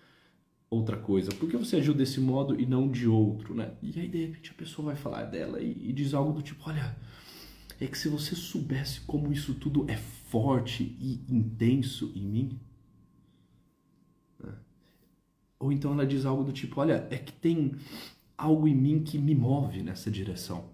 outra 0.70 0.96
coisa? 0.96 1.30
Por 1.30 1.48
que 1.48 1.58
você 1.58 1.76
agiu 1.76 1.92
desse 1.92 2.20
modo 2.20 2.58
e 2.58 2.64
não 2.64 2.90
de 2.90 3.06
outro, 3.06 3.54
né? 3.54 3.72
E 3.82 4.00
aí 4.00 4.08
de 4.08 4.24
repente 4.24 4.50
a 4.50 4.54
pessoa 4.54 4.86
vai 4.86 4.96
falar 4.96 5.24
dela 5.24 5.60
e, 5.60 5.90
e 5.90 5.92
diz 5.92 6.14
algo 6.14 6.32
do 6.32 6.40
tipo, 6.40 6.70
olha, 6.70 6.96
é 7.78 7.86
que 7.86 7.98
se 7.98 8.08
você 8.08 8.34
soubesse 8.34 9.02
como 9.02 9.30
isso 9.30 9.54
tudo 9.54 9.84
é 9.90 9.96
forte 9.96 10.96
e 10.98 11.20
intenso 11.28 12.10
em 12.14 12.26
mim, 12.26 12.60
né? 14.42 14.54
ou 15.60 15.70
então 15.70 15.92
ela 15.92 16.06
diz 16.06 16.24
algo 16.24 16.44
do 16.44 16.52
tipo, 16.52 16.80
olha, 16.80 17.06
é 17.10 17.18
que 17.18 17.32
tem 17.32 17.76
algo 18.38 18.68
em 18.68 18.74
mim 18.74 19.02
que 19.02 19.18
me 19.18 19.34
move 19.34 19.82
nessa 19.82 20.08
direção. 20.08 20.70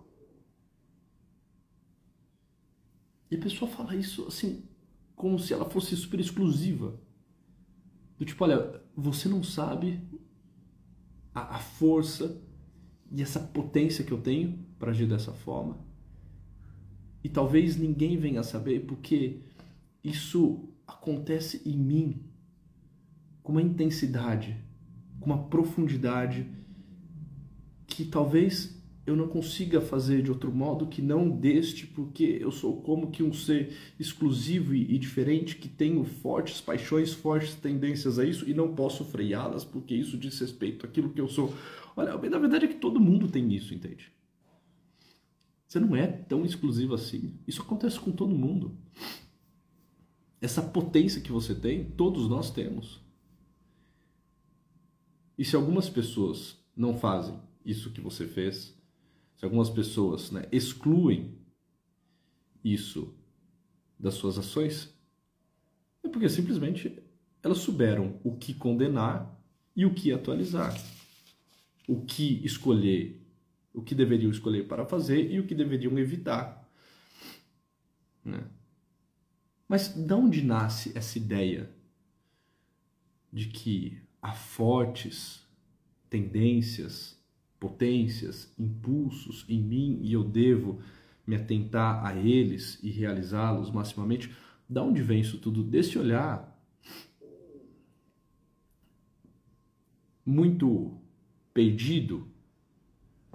E 3.31 3.37
a 3.37 3.40
pessoa 3.40 3.70
fala 3.70 3.96
isso 3.96 4.27
assim, 4.27 4.68
como 5.16 5.38
se 5.38 5.55
ela 5.55 5.68
fosse 5.68 5.96
super 5.96 6.20
exclusiva 6.20 7.00
Do 8.18 8.24
tipo, 8.24 8.44
olha, 8.44 8.83
você 8.94 9.29
não 9.29 9.42
sabe 9.42 10.00
a, 11.35 11.57
a 11.57 11.59
força 11.59 12.40
e 13.11 13.22
essa 13.22 13.40
potência 13.40 14.05
que 14.05 14.12
eu 14.12 14.20
tenho 14.20 14.59
para 14.79 14.90
agir 14.90 15.09
dessa 15.09 15.33
forma. 15.33 15.79
E 17.22 17.29
talvez 17.29 17.77
ninguém 17.77 18.18
venha 18.18 18.40
a 18.40 18.44
saber 18.44 18.87
porque 18.87 19.40
isso 20.03 20.68
acontece 20.87 21.62
em 21.66 21.77
mim 21.77 22.22
com 23.42 23.53
uma 23.53 23.62
intensidade, 23.62 24.57
com 25.18 25.27
uma 25.27 25.44
profundidade 25.44 26.46
que 27.94 28.04
talvez 28.04 28.83
eu 29.07 29.14
não 29.14 29.28
consiga 29.28 29.80
fazer 29.80 30.20
de 30.20 30.30
outro 30.30 30.52
modo 30.52 30.88
que 30.88 31.00
não 31.00 31.30
deste, 31.30 31.87
porque 31.87 32.38
eu 32.40 32.50
sou 32.50 32.83
como 32.83 33.12
que 33.12 33.22
um 33.22 33.33
ser 33.33 33.72
exclusivo 34.00 34.74
e, 34.74 34.98
diferente, 34.98 35.54
que 35.57 35.68
tenho 35.68 36.02
fortes 36.04 36.61
paixões, 36.61 37.12
fortes 37.12 37.54
tendências 37.54 38.18
a 38.18 38.24
isso 38.24 38.50
e 38.50 38.54
não 38.54 38.74
posso 38.74 39.04
freá-las 39.04 39.64
porque 39.64 39.94
isso 39.94 40.18
diz 40.18 40.40
respeito 40.40 40.85
àquilo 40.85 41.11
que 41.11 41.20
eu 41.20 41.28
sou. 41.28 41.54
Olha, 41.94 42.16
na 42.16 42.38
verdade 42.38 42.64
é 42.64 42.68
que 42.68 42.80
todo 42.80 42.98
mundo 42.98 43.28
tem 43.28 43.54
isso, 43.54 43.72
entende? 43.72 44.11
Você 45.68 45.78
não 45.78 45.94
é 45.94 46.09
tão 46.09 46.44
exclusivo 46.44 46.94
assim. 46.94 47.38
Isso 47.46 47.62
acontece 47.62 48.00
com 48.00 48.11
todo 48.11 48.35
mundo. 48.35 48.76
Essa 50.40 50.62
potência 50.62 51.20
que 51.20 51.30
você 51.30 51.54
tem, 51.54 51.85
todos 51.85 52.28
nós 52.28 52.50
temos. 52.50 53.00
E 55.38 55.44
se 55.44 55.54
algumas 55.54 55.88
pessoas 55.88 56.59
não 56.76 56.96
fazem 56.96 57.38
isso 57.64 57.92
que 57.92 58.00
você 58.00 58.27
fez, 58.27 58.77
se 59.37 59.44
algumas 59.44 59.70
pessoas 59.70 60.31
né, 60.31 60.46
excluem 60.53 61.38
isso 62.62 63.14
das 63.98 64.14
suas 64.14 64.38
ações, 64.38 64.94
é 66.03 66.09
porque 66.09 66.29
simplesmente 66.29 67.03
elas 67.42 67.59
souberam 67.59 68.20
o 68.22 68.37
que 68.37 68.55
condenar 68.55 69.35
e 69.77 69.85
o 69.85 69.94
que 69.94 70.12
atualizar, 70.12 70.74
o 71.88 72.05
que 72.05 72.44
escolher, 72.44 73.20
o 73.72 73.83
que 73.83 73.94
deveriam 73.94 74.31
escolher 74.31 74.66
para 74.66 74.87
fazer 74.87 75.31
e 75.31 75.40
o 75.40 75.46
que 75.46 75.55
deveriam 75.55 75.98
evitar. 75.98 76.68
Né? 78.24 78.48
Mas 79.68 79.88
de 79.88 80.12
onde 80.14 80.42
nasce 80.42 80.96
essa 80.96 81.18
ideia 81.18 81.70
de 83.33 83.48
que 83.48 84.00
há 84.22 84.33
fortes 84.33 85.44
tendências 86.09 87.13
potências, 87.64 88.53
impulsos 88.59 89.46
em 89.48 89.59
mim 89.59 89.98
e 90.03 90.12
eu 90.12 90.22
devo 90.22 90.81
me 91.27 91.35
atentar 91.35 92.05
a 92.05 92.14
eles 92.14 92.79
e 92.83 92.90
realizá-los 92.90 93.70
maximamente. 93.70 94.31
Da 94.68 94.83
onde 94.83 95.00
vem 95.00 95.22
isso 95.22 95.38
tudo? 95.38 95.64
Desse 95.64 95.98
olhar 95.98 96.55
muito 100.27 101.00
perdido 101.55 102.29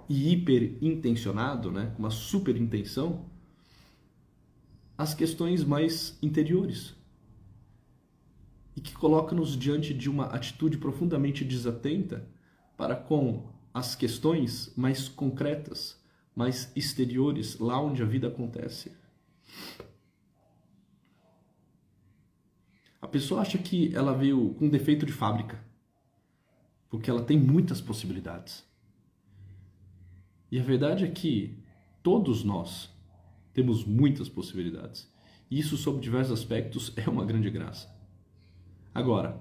e 0.08 0.32
hiper 0.32 0.78
intencionado, 0.80 1.72
né, 1.72 1.92
uma 1.98 2.10
super 2.10 2.56
intenção, 2.56 3.24
as 4.96 5.12
questões 5.12 5.64
mais 5.64 6.16
interiores 6.22 6.94
e 8.76 8.80
que 8.80 8.92
coloca-nos 8.92 9.58
diante 9.58 9.92
de 9.92 10.08
uma 10.08 10.26
atitude 10.26 10.78
profundamente 10.78 11.44
desatenta 11.44 12.28
para 12.76 12.94
com 12.94 13.59
as 13.72 13.94
questões 13.94 14.74
mais 14.76 15.08
concretas, 15.08 16.00
mais 16.34 16.72
exteriores, 16.76 17.58
lá 17.58 17.80
onde 17.80 18.02
a 18.02 18.06
vida 18.06 18.28
acontece. 18.28 18.92
A 23.00 23.06
pessoa 23.06 23.40
acha 23.40 23.58
que 23.58 23.94
ela 23.94 24.12
veio 24.12 24.54
com 24.54 24.68
defeito 24.68 25.06
de 25.06 25.12
fábrica, 25.12 25.58
porque 26.88 27.08
ela 27.08 27.22
tem 27.22 27.38
muitas 27.38 27.80
possibilidades. 27.80 28.64
E 30.50 30.58
a 30.58 30.62
verdade 30.62 31.04
é 31.04 31.10
que 31.10 31.62
todos 32.02 32.42
nós 32.44 32.90
temos 33.52 33.84
muitas 33.84 34.28
possibilidades. 34.28 35.10
E 35.50 35.58
isso, 35.58 35.76
sob 35.76 36.00
diversos 36.00 36.38
aspectos, 36.38 36.92
é 36.96 37.08
uma 37.08 37.24
grande 37.24 37.50
graça. 37.50 37.88
Agora, 38.94 39.40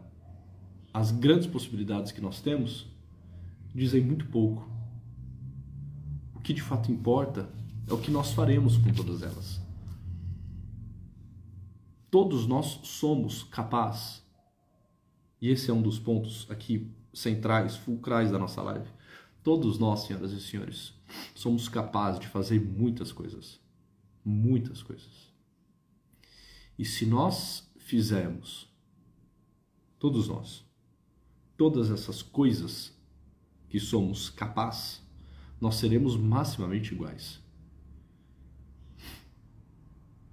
as 0.93 1.11
grandes 1.11 1.47
possibilidades 1.47 2.11
que 2.11 2.21
nós 2.21 2.41
temos 2.41 2.87
dizem 3.73 4.03
muito 4.03 4.25
pouco. 4.27 4.67
O 6.35 6.39
que 6.39 6.53
de 6.53 6.61
fato 6.61 6.91
importa 6.91 7.49
é 7.87 7.93
o 7.93 7.99
que 7.99 8.11
nós 8.11 8.31
faremos 8.31 8.77
com 8.77 8.91
todas 8.93 9.21
elas. 9.21 9.61
Todos 12.09 12.47
nós 12.47 12.79
somos 12.83 13.43
capazes, 13.43 14.23
e 15.41 15.49
esse 15.49 15.69
é 15.69 15.73
um 15.73 15.81
dos 15.81 15.99
pontos 15.99 16.47
aqui 16.49 16.91
centrais, 17.13 17.75
fulcrais 17.75 18.31
da 18.31 18.39
nossa 18.39 18.61
live. 18.61 18.89
Todos 19.43 19.79
nós, 19.79 20.01
senhoras 20.01 20.31
e 20.31 20.41
senhores, 20.41 20.93
somos 21.33 21.69
capazes 21.69 22.19
de 22.19 22.27
fazer 22.27 22.59
muitas 22.59 23.11
coisas. 23.11 23.59
Muitas 24.25 24.83
coisas. 24.83 25.29
E 26.77 26.83
se 26.83 27.05
nós 27.05 27.69
fizermos, 27.77 28.69
todos 29.97 30.27
nós, 30.27 30.65
todas 31.57 31.89
essas 31.89 32.21
coisas 32.21 32.93
que 33.69 33.79
somos 33.79 34.29
capazes, 34.29 35.01
nós 35.61 35.75
seremos 35.75 36.17
maximamente 36.17 36.93
iguais. 36.93 37.39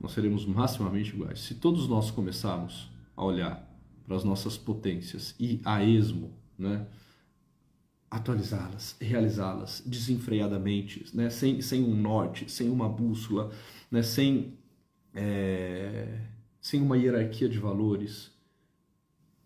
Nós 0.00 0.12
seremos 0.12 0.44
maximamente 0.44 1.14
iguais. 1.14 1.40
Se 1.40 1.54
todos 1.54 1.88
nós 1.88 2.10
começarmos 2.10 2.90
a 3.16 3.24
olhar 3.24 3.66
para 4.04 4.16
as 4.16 4.24
nossas 4.24 4.56
potências 4.56 5.34
e 5.38 5.60
a 5.64 5.82
esmo, 5.84 6.32
né, 6.58 6.86
atualizá-las, 8.10 8.96
realizá-las 9.00 9.82
desenfreadamente, 9.84 11.04
né, 11.12 11.28
sem, 11.28 11.60
sem 11.60 11.82
um 11.84 11.94
norte, 11.94 12.50
sem 12.50 12.70
uma 12.70 12.88
bússola, 12.88 13.52
né, 13.90 14.02
sem, 14.02 14.54
é, 15.12 16.20
sem 16.60 16.80
uma 16.80 16.96
hierarquia 16.96 17.48
de 17.48 17.58
valores, 17.58 18.30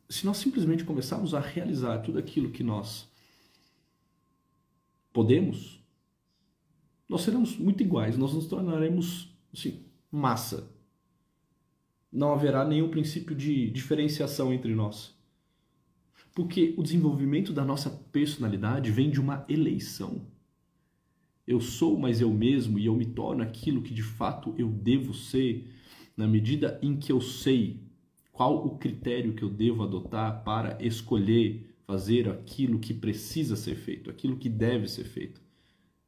se 0.09 0.26
nós 0.26 0.37
simplesmente 0.37 0.85
começarmos 0.85 1.33
a 1.35 1.40
realizar 1.40 1.98
tudo 1.98 2.18
aquilo 2.18 2.50
que 2.50 2.62
nós 2.62 3.10
podemos, 5.12 5.81
nós 7.09 7.23
seremos 7.23 7.57
muito 7.57 7.83
iguais, 7.83 8.16
nós 8.16 8.33
nos 8.33 8.46
tornaremos 8.46 9.35
assim, 9.53 9.85
massa. 10.11 10.70
Não 12.12 12.33
haverá 12.33 12.64
nenhum 12.64 12.88
princípio 12.88 13.35
de 13.35 13.70
diferenciação 13.70 14.53
entre 14.53 14.75
nós. 14.75 15.18
Porque 16.35 16.75
o 16.77 16.83
desenvolvimento 16.83 17.53
da 17.53 17.64
nossa 17.64 17.90
personalidade 17.90 18.90
vem 18.90 19.11
de 19.11 19.20
uma 19.20 19.44
eleição. 19.49 20.27
Eu 21.46 21.61
sou 21.61 21.99
mais 21.99 22.20
eu 22.20 22.33
mesmo 22.33 22.79
e 22.79 22.87
eu 22.87 22.94
me 22.94 23.07
torno 23.07 23.42
aquilo 23.42 23.83
que 23.83 23.92
de 23.92 24.03
fato 24.03 24.55
eu 24.57 24.68
devo 24.68 25.12
ser, 25.12 25.68
na 26.16 26.29
medida 26.29 26.79
em 26.81 26.96
que 26.96 27.11
eu 27.11 27.20
sei 27.20 27.83
qual 28.31 28.64
o 28.64 28.79
critério 28.79 29.35
que 29.35 29.42
eu 29.42 29.51
devo 29.51 29.83
adotar 29.83 30.44
para 30.44 30.81
escolher 30.85 31.69
fazer 31.90 32.29
aquilo 32.29 32.79
que 32.79 32.94
precisa 32.94 33.57
ser 33.57 33.74
feito, 33.74 34.09
aquilo 34.09 34.37
que 34.37 34.48
deve 34.48 34.87
ser 34.87 35.03
feito, 35.03 35.42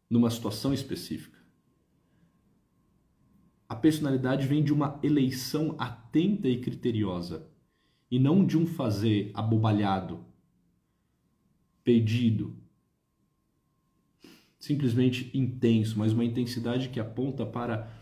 numa 0.09 0.31
situação 0.31 0.73
específica. 0.73 1.37
A 3.69 3.75
personalidade 3.75 4.47
vem 4.47 4.63
de 4.63 4.73
uma 4.73 5.01
eleição 5.03 5.75
atenta 5.77 6.49
e 6.49 6.61
criteriosa, 6.61 7.51
e 8.09 8.17
não 8.17 8.47
de 8.47 8.57
um 8.57 8.65
fazer 8.65 9.33
abobalhado, 9.35 10.25
perdido, 11.83 12.57
simplesmente 14.61 15.37
intenso, 15.37 15.99
mas 15.99 16.13
uma 16.13 16.25
intensidade 16.25 16.91
que 16.91 17.01
aponta 17.01 17.45
para 17.45 17.93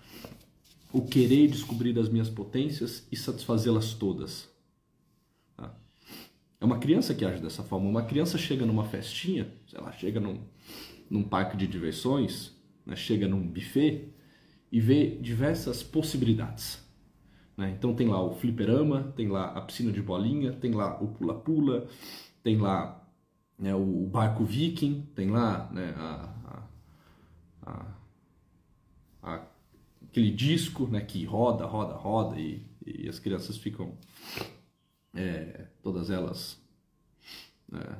o 0.93 1.01
querer 1.01 1.49
descobrir 1.49 1.99
as 1.99 2.11
minhas 2.11 2.29
potências 2.29 3.09
e 3.11 3.17
satisfazê-las 3.17 3.95
todas. 3.95 4.51
É 6.61 6.65
uma 6.65 6.79
criança 6.79 7.15
que 7.15 7.25
age 7.25 7.41
dessa 7.41 7.63
forma. 7.63 7.89
Uma 7.89 8.03
criança 8.03 8.37
chega 8.37 8.67
numa 8.67 8.85
festinha, 8.85 9.51
sei 9.67 9.81
lá, 9.81 9.91
chega 9.93 10.21
num, 10.21 10.41
num 11.09 11.23
parque 11.23 11.57
de 11.57 11.67
diversões, 11.67 12.55
né, 12.85 12.95
chega 12.95 13.27
num 13.27 13.41
buffet 13.41 14.13
e 14.71 14.79
vê 14.79 15.17
diversas 15.17 15.83
possibilidades. 15.83 16.87
Né? 17.57 17.75
Então 17.77 17.95
tem 17.95 18.09
lá 18.09 18.23
o 18.23 18.35
fliperama, 18.35 19.13
tem 19.17 19.29
lá 19.29 19.53
a 19.53 19.61
piscina 19.63 19.91
de 19.91 20.03
bolinha, 20.03 20.53
tem 20.53 20.73
lá 20.73 21.03
o 21.03 21.09
pula-pula, 21.09 21.89
tem 22.43 22.59
lá 22.59 23.07
né, 23.59 23.75
o 23.75 24.07
barco 24.07 24.45
viking, 24.45 25.09
tem 25.15 25.31
lá 25.31 25.71
né, 25.73 25.95
a, 25.97 26.67
a, 27.63 27.87
a, 29.23 29.47
aquele 30.03 30.31
disco 30.31 30.87
né, 30.87 31.01
que 31.01 31.25
roda, 31.25 31.65
roda, 31.65 31.95
roda 31.95 32.39
e, 32.39 32.67
e 32.87 33.09
as 33.09 33.19
crianças 33.19 33.57
ficam 33.57 33.95
é, 35.15 35.67
todas 35.83 36.11
elas 36.11 36.61
é, 37.73 37.97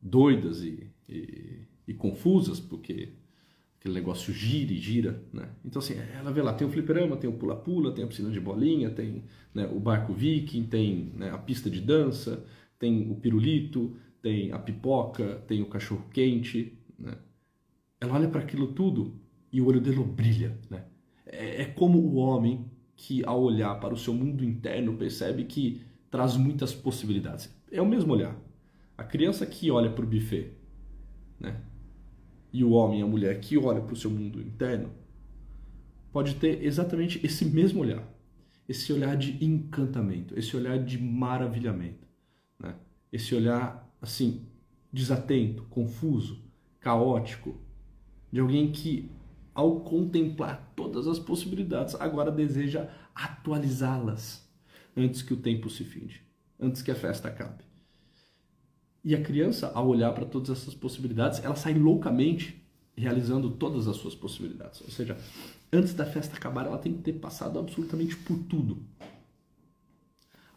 doidas 0.00 0.62
e, 0.62 0.90
e, 1.08 1.62
e, 1.86 1.94
confusas, 1.94 2.60
porque 2.60 3.14
aquele 3.78 3.94
negócio 3.94 4.32
gira 4.32 4.72
e 4.72 4.78
gira, 4.78 5.22
né? 5.32 5.48
Então, 5.64 5.80
assim, 5.80 5.94
ela 5.94 6.32
vê 6.32 6.42
lá, 6.42 6.52
tem 6.52 6.66
o 6.66 6.70
fliperama, 6.70 7.16
tem 7.16 7.28
o 7.28 7.34
pula-pula, 7.34 7.92
tem 7.92 8.04
a 8.04 8.06
piscina 8.06 8.30
de 8.30 8.40
bolinha, 8.40 8.90
tem 8.90 9.24
né, 9.54 9.66
o 9.72 9.80
barco 9.80 10.12
viking, 10.12 10.64
tem 10.64 11.12
né, 11.16 11.30
a 11.30 11.38
pista 11.38 11.70
de 11.70 11.80
dança, 11.80 12.44
tem 12.78 13.10
o 13.10 13.14
pirulito, 13.14 13.96
tem 14.22 14.52
a 14.52 14.58
pipoca, 14.58 15.42
tem 15.46 15.62
o 15.62 15.66
cachorro 15.66 16.04
quente, 16.12 16.78
né? 16.98 17.16
Ela 18.00 18.14
olha 18.14 18.28
para 18.28 18.40
aquilo 18.40 18.68
tudo 18.68 19.20
e 19.52 19.60
o 19.60 19.66
olho 19.66 19.80
dela 19.80 20.04
brilha, 20.04 20.58
né? 20.70 20.84
É, 21.26 21.62
é 21.62 21.64
como 21.64 21.98
o 21.98 22.16
homem 22.16 22.70
que 22.96 23.24
ao 23.24 23.42
olhar 23.42 23.78
para 23.80 23.94
o 23.94 23.96
seu 23.96 24.12
mundo 24.12 24.44
interno 24.44 24.96
percebe 24.96 25.44
que 25.44 25.82
traz 26.10 26.36
muitas 26.36 26.74
possibilidades. 26.74 27.54
É 27.70 27.80
o 27.80 27.86
mesmo 27.86 28.12
olhar. 28.12 28.36
A 28.98 29.04
criança 29.04 29.46
que 29.46 29.70
olha 29.70 29.90
para 29.90 30.04
o 30.04 30.08
buffet, 30.08 30.52
né? 31.38 31.60
E 32.52 32.64
o 32.64 32.72
homem 32.72 33.00
e 33.00 33.02
a 33.02 33.06
mulher 33.06 33.40
que 33.40 33.56
olha 33.56 33.80
para 33.80 33.94
o 33.94 33.96
seu 33.96 34.10
mundo 34.10 34.40
interno 34.40 34.90
pode 36.12 36.34
ter 36.34 36.64
exatamente 36.64 37.24
esse 37.24 37.44
mesmo 37.44 37.80
olhar, 37.80 38.02
esse 38.68 38.92
olhar 38.92 39.16
de 39.16 39.42
encantamento, 39.44 40.36
esse 40.36 40.56
olhar 40.56 40.78
de 40.78 40.98
maravilhamento, 41.00 42.06
né? 42.58 42.74
Esse 43.12 43.34
olhar 43.34 43.88
assim 44.02 44.46
desatento, 44.92 45.62
confuso, 45.70 46.42
caótico, 46.80 47.56
de 48.32 48.40
alguém 48.40 48.72
que 48.72 49.08
ao 49.54 49.80
contemplar 49.80 50.72
todas 50.74 51.06
as 51.06 51.18
possibilidades 51.18 51.94
agora 51.94 52.30
deseja 52.32 52.88
atualizá-las 53.14 54.49
antes 54.96 55.22
que 55.22 55.34
o 55.34 55.36
tempo 55.36 55.68
se 55.70 55.84
finde, 55.84 56.22
antes 56.58 56.82
que 56.82 56.90
a 56.90 56.94
festa 56.94 57.28
acabe. 57.28 57.64
E 59.02 59.14
a 59.14 59.22
criança, 59.22 59.72
ao 59.74 59.88
olhar 59.88 60.12
para 60.12 60.26
todas 60.26 60.50
essas 60.50 60.74
possibilidades, 60.74 61.42
ela 61.42 61.56
sai 61.56 61.74
loucamente 61.74 62.62
realizando 62.96 63.50
todas 63.50 63.88
as 63.88 63.96
suas 63.96 64.14
possibilidades. 64.14 64.80
Ou 64.82 64.90
seja, 64.90 65.16
antes 65.72 65.94
da 65.94 66.04
festa 66.04 66.36
acabar, 66.36 66.66
ela 66.66 66.78
tem 66.78 66.92
que 66.92 67.02
ter 67.02 67.14
passado 67.14 67.58
absolutamente 67.58 68.16
por 68.16 68.38
tudo. 68.40 68.84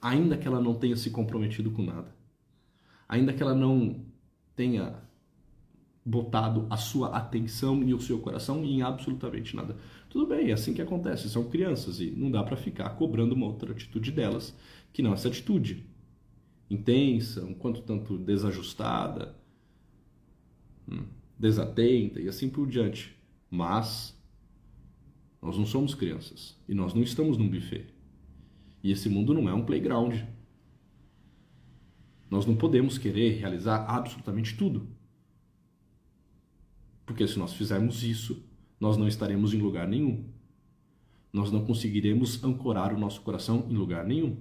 Ainda 0.02 0.38
que 0.38 0.46
ela 0.46 0.60
não 0.60 0.76
tenha 0.76 0.98
se 0.98 1.10
comprometido 1.10 1.72
com 1.72 1.84
nada. 1.84 2.14
Ainda 3.08 3.32
que 3.32 3.42
ela 3.42 3.56
não 3.56 4.06
tenha 4.56 5.02
botado 6.06 6.68
a 6.70 6.76
sua 6.76 7.10
atenção 7.16 7.82
e 7.84 7.94
o 7.94 8.00
seu 8.00 8.20
coração 8.20 8.64
em 8.66 8.82
absolutamente 8.82 9.56
nada. 9.56 9.78
Tudo 10.10 10.28
bem, 10.28 10.50
é 10.50 10.54
assim 10.54 10.74
que 10.74 10.82
acontece, 10.82 11.30
são 11.30 11.50
crianças 11.50 12.00
e 12.00 12.12
não 12.12 12.30
dá 12.30 12.44
para 12.44 12.58
ficar 12.58 12.90
cobrando 12.92 13.34
uma 13.34 13.46
outra 13.46 13.72
atitude 13.72 14.12
delas 14.12 14.56
que 14.92 15.02
não 15.02 15.14
essa 15.14 15.28
atitude 15.28 15.86
intensa, 16.70 17.44
um 17.46 17.54
quanto 17.54 17.82
tanto 17.82 18.18
desajustada, 18.18 19.36
hum, 20.90 21.06
desatenta 21.38 22.20
e 22.20 22.28
assim 22.28 22.50
por 22.50 22.68
diante. 22.68 23.16
Mas 23.50 24.18
nós 25.42 25.58
não 25.58 25.66
somos 25.66 25.94
crianças 25.94 26.58
e 26.68 26.74
nós 26.74 26.94
não 26.94 27.04
estamos 27.04 27.38
num 27.38 27.50
buffet. 27.50 27.88
E 28.84 28.92
esse 28.92 29.08
mundo 29.08 29.34
não 29.34 29.48
é 29.48 29.54
um 29.54 29.64
playground. 29.64 30.22
Nós 32.30 32.46
não 32.46 32.56
podemos 32.56 32.98
querer 32.98 33.40
realizar 33.40 33.86
absolutamente 33.88 34.58
tudo. 34.58 34.88
Porque 37.14 37.28
se 37.28 37.38
nós 37.38 37.54
fizermos 37.54 38.02
isso, 38.02 38.44
nós 38.80 38.98
não 38.98 39.08
estaremos 39.08 39.54
em 39.54 39.60
lugar 39.60 39.88
nenhum. 39.88 40.26
Nós 41.32 41.52
não 41.52 41.64
conseguiremos 41.64 42.44
ancorar 42.44 42.92
o 42.92 42.98
nosso 42.98 43.22
coração 43.22 43.68
em 43.70 43.76
lugar 43.76 44.04
nenhum. 44.04 44.38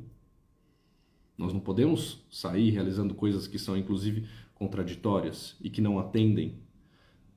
Nós 1.36 1.52
não 1.52 1.60
podemos 1.60 2.24
sair 2.30 2.70
realizando 2.70 3.14
coisas 3.14 3.46
que 3.46 3.58
são, 3.58 3.76
inclusive, 3.76 4.26
contraditórias 4.54 5.54
e 5.60 5.68
que 5.68 5.82
não 5.82 5.98
atendem 5.98 6.62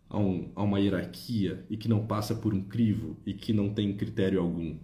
a, 0.10 0.18
um, 0.18 0.54
a 0.56 0.64
uma 0.64 0.80
hierarquia 0.80 1.66
e 1.70 1.76
que 1.76 1.90
não 1.90 2.08
passa 2.08 2.34
por 2.34 2.54
um 2.54 2.64
crivo 2.64 3.18
e 3.26 3.34
que 3.34 3.52
não 3.52 3.74
tem 3.74 3.98
critério 3.98 4.40
algum. 4.40 4.78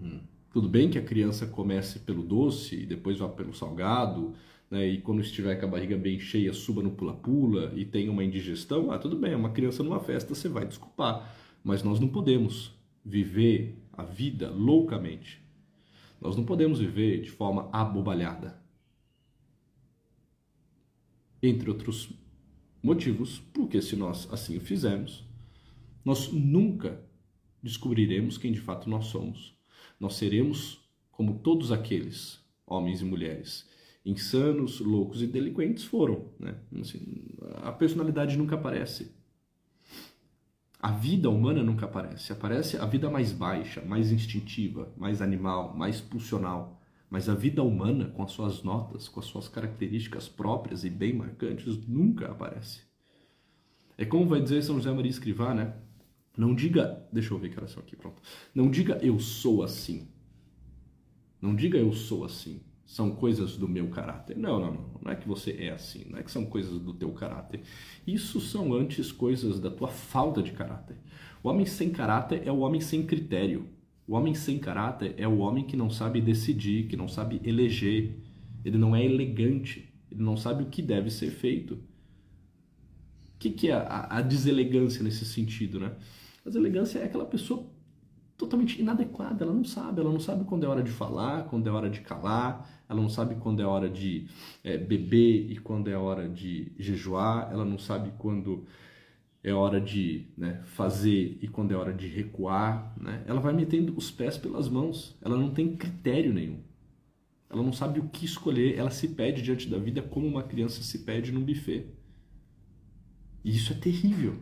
Hum. 0.00 0.22
Tudo 0.50 0.68
bem 0.68 0.90
que 0.90 0.98
a 0.98 1.04
criança 1.04 1.46
comece 1.46 2.00
pelo 2.00 2.24
doce 2.24 2.74
e 2.74 2.84
depois 2.84 3.16
vá 3.16 3.28
pelo 3.28 3.54
salgado, 3.54 4.34
né, 4.70 4.86
e 4.86 5.00
quando 5.00 5.20
estiver 5.22 5.56
com 5.56 5.66
a 5.66 5.68
barriga 5.68 5.96
bem 5.96 6.20
cheia, 6.20 6.52
suba 6.52 6.82
no 6.82 6.90
pula-pula 6.90 7.72
e 7.74 7.84
tenha 7.84 8.10
uma 8.10 8.22
indigestão, 8.22 8.90
ah, 8.90 8.98
tudo 8.98 9.16
bem, 9.16 9.32
é 9.32 9.36
uma 9.36 9.50
criança 9.50 9.82
numa 9.82 10.00
festa, 10.00 10.34
você 10.34 10.48
vai 10.48 10.66
desculpar. 10.66 11.34
Mas 11.64 11.82
nós 11.82 11.98
não 11.98 12.08
podemos 12.08 12.74
viver 13.04 13.76
a 13.92 14.04
vida 14.04 14.50
loucamente. 14.50 15.42
Nós 16.20 16.36
não 16.36 16.44
podemos 16.44 16.80
viver 16.80 17.22
de 17.22 17.30
forma 17.30 17.68
abobalhada. 17.72 18.60
Entre 21.42 21.70
outros 21.70 22.10
motivos, 22.82 23.38
porque 23.52 23.80
se 23.80 23.96
nós 23.96 24.28
assim 24.30 24.56
o 24.56 24.60
fizermos, 24.60 25.24
nós 26.04 26.30
nunca 26.32 27.00
descobriremos 27.62 28.36
quem 28.36 28.52
de 28.52 28.60
fato 28.60 28.90
nós 28.90 29.06
somos. 29.06 29.56
Nós 29.98 30.14
seremos 30.14 30.80
como 31.10 31.38
todos 31.38 31.72
aqueles 31.72 32.44
homens 32.66 33.00
e 33.00 33.04
mulheres 33.04 33.66
insanos, 34.08 34.80
loucos 34.80 35.22
e 35.22 35.26
delinquentes 35.26 35.84
foram. 35.84 36.30
Né? 36.38 36.54
Assim, 36.80 37.26
a 37.62 37.70
personalidade 37.70 38.36
nunca 38.36 38.54
aparece. 38.54 39.14
A 40.80 40.92
vida 40.92 41.28
humana 41.28 41.62
nunca 41.62 41.86
aparece. 41.86 42.32
Aparece 42.32 42.78
a 42.78 42.86
vida 42.86 43.10
mais 43.10 43.32
baixa, 43.32 43.82
mais 43.82 44.10
instintiva, 44.10 44.92
mais 44.96 45.20
animal, 45.20 45.76
mais 45.76 46.00
pulsional. 46.00 46.80
Mas 47.10 47.28
a 47.28 47.34
vida 47.34 47.62
humana, 47.62 48.06
com 48.06 48.22
as 48.22 48.32
suas 48.32 48.62
notas, 48.62 49.08
com 49.08 49.20
as 49.20 49.26
suas 49.26 49.48
características 49.48 50.28
próprias 50.28 50.84
e 50.84 50.90
bem 50.90 51.12
marcantes, 51.12 51.86
nunca 51.86 52.30
aparece. 52.30 52.82
É 53.96 54.04
como 54.04 54.26
vai 54.26 54.40
dizer 54.40 54.62
São 54.62 54.76
José 54.76 54.92
Maria 54.92 55.10
Escrivá, 55.10 55.52
né? 55.52 55.74
Não 56.36 56.54
diga, 56.54 57.06
deixa 57.12 57.34
eu 57.34 57.38
ver 57.38 57.48
que 57.48 57.58
oração 57.58 57.82
aqui, 57.82 57.96
pronto. 57.96 58.22
Não 58.54 58.70
diga 58.70 58.98
eu 59.02 59.18
sou 59.18 59.62
assim. 59.62 60.08
Não 61.42 61.54
diga 61.56 61.76
eu 61.76 61.92
sou 61.92 62.24
assim 62.24 62.62
são 62.88 63.10
coisas 63.10 63.58
do 63.58 63.68
meu 63.68 63.88
caráter. 63.88 64.34
Não, 64.34 64.58
não, 64.58 64.72
não. 64.72 65.00
Não 65.02 65.12
é 65.12 65.14
que 65.14 65.28
você 65.28 65.50
é 65.60 65.68
assim. 65.68 66.06
Não 66.08 66.18
é 66.18 66.22
que 66.22 66.30
são 66.30 66.46
coisas 66.46 66.80
do 66.80 66.94
teu 66.94 67.12
caráter. 67.12 67.60
Isso 68.06 68.40
são 68.40 68.72
antes 68.72 69.12
coisas 69.12 69.60
da 69.60 69.70
tua 69.70 69.88
falta 69.88 70.42
de 70.42 70.52
caráter. 70.52 70.96
O 71.42 71.50
homem 71.50 71.66
sem 71.66 71.90
caráter 71.90 72.42
é 72.46 72.50
o 72.50 72.60
homem 72.60 72.80
sem 72.80 73.04
critério. 73.04 73.68
O 74.06 74.14
homem 74.14 74.34
sem 74.34 74.58
caráter 74.58 75.14
é 75.18 75.28
o 75.28 75.36
homem 75.36 75.64
que 75.64 75.76
não 75.76 75.90
sabe 75.90 76.18
decidir, 76.18 76.88
que 76.88 76.96
não 76.96 77.06
sabe 77.06 77.42
eleger. 77.44 78.16
Ele 78.64 78.78
não 78.78 78.96
é 78.96 79.04
elegante. 79.04 79.92
Ele 80.10 80.22
não 80.22 80.38
sabe 80.38 80.62
o 80.62 80.68
que 80.68 80.80
deve 80.80 81.10
ser 81.10 81.30
feito. 81.30 81.74
O 81.74 83.38
que, 83.38 83.50
que 83.50 83.68
é 83.68 83.74
a, 83.74 84.16
a 84.16 84.22
deselegância 84.22 85.04
nesse 85.04 85.26
sentido, 85.26 85.78
né? 85.78 85.94
A 86.42 86.48
deselegância 86.48 87.00
é 87.00 87.04
aquela 87.04 87.26
pessoa 87.26 87.66
totalmente 88.38 88.80
inadequada, 88.80 89.44
ela 89.44 89.52
não 89.52 89.64
sabe, 89.64 90.00
ela 90.00 90.12
não 90.12 90.20
sabe 90.20 90.44
quando 90.44 90.64
é 90.64 90.68
hora 90.68 90.82
de 90.82 90.92
falar, 90.92 91.46
quando 91.48 91.66
é 91.66 91.72
hora 91.72 91.90
de 91.90 92.00
calar, 92.00 92.77
ela 92.88 93.00
não 93.00 93.08
sabe 93.08 93.34
quando 93.34 93.60
é 93.60 93.66
hora 93.66 93.88
de 93.88 94.26
é, 94.64 94.78
beber 94.78 95.50
e 95.50 95.58
quando 95.58 95.88
é 95.88 95.96
hora 95.96 96.28
de 96.28 96.72
jejuar, 96.78 97.50
ela 97.52 97.64
não 97.64 97.78
sabe 97.78 98.12
quando 98.16 98.64
é 99.42 99.52
hora 99.52 99.80
de 99.80 100.26
né, 100.36 100.62
fazer 100.64 101.38
e 101.40 101.48
quando 101.48 101.72
é 101.72 101.76
hora 101.76 101.92
de 101.92 102.06
recuar, 102.06 102.94
né? 102.98 103.22
ela 103.26 103.40
vai 103.40 103.52
metendo 103.52 103.94
os 103.96 104.10
pés 104.10 104.38
pelas 104.38 104.68
mãos, 104.68 105.16
ela 105.20 105.36
não 105.36 105.50
tem 105.50 105.76
critério 105.76 106.32
nenhum, 106.32 106.60
ela 107.50 107.62
não 107.62 107.72
sabe 107.72 108.00
o 108.00 108.08
que 108.08 108.24
escolher, 108.24 108.76
ela 108.76 108.90
se 108.90 109.08
pede 109.08 109.42
diante 109.42 109.68
da 109.68 109.78
vida 109.78 110.02
como 110.02 110.26
uma 110.26 110.42
criança 110.42 110.82
se 110.82 111.00
pede 111.00 111.30
num 111.30 111.44
buffet. 111.44 111.86
E 113.44 113.54
isso 113.54 113.72
é 113.72 113.76
terrível, 113.76 114.36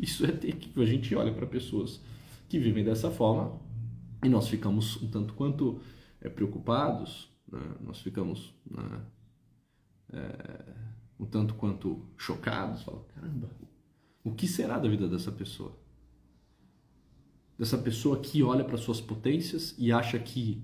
isso 0.00 0.24
é 0.24 0.32
terrível, 0.32 0.82
a 0.82 0.86
gente 0.86 1.14
olha 1.14 1.32
para 1.32 1.46
pessoas 1.46 2.00
que 2.48 2.58
vivem 2.58 2.84
dessa 2.84 3.10
forma 3.10 3.60
e 4.22 4.28
nós 4.28 4.48
ficamos 4.48 5.00
um 5.02 5.08
tanto 5.08 5.34
quanto 5.34 5.80
é, 6.20 6.28
preocupados, 6.28 7.33
né? 7.54 7.74
nós 7.80 8.00
ficamos 8.00 8.54
né, 8.70 9.00
é, 10.12 10.74
um 11.18 11.26
tanto 11.26 11.54
quanto 11.54 12.06
chocados, 12.16 12.82
falamos, 12.82 13.06
caramba, 13.14 13.50
o 14.22 14.32
que 14.32 14.46
será 14.48 14.78
da 14.78 14.88
vida 14.88 15.08
dessa 15.08 15.30
pessoa? 15.30 15.76
Dessa 17.58 17.78
pessoa 17.78 18.18
que 18.18 18.42
olha 18.42 18.64
para 18.64 18.76
suas 18.76 19.00
potências 19.00 19.74
e 19.78 19.92
acha 19.92 20.18
que 20.18 20.62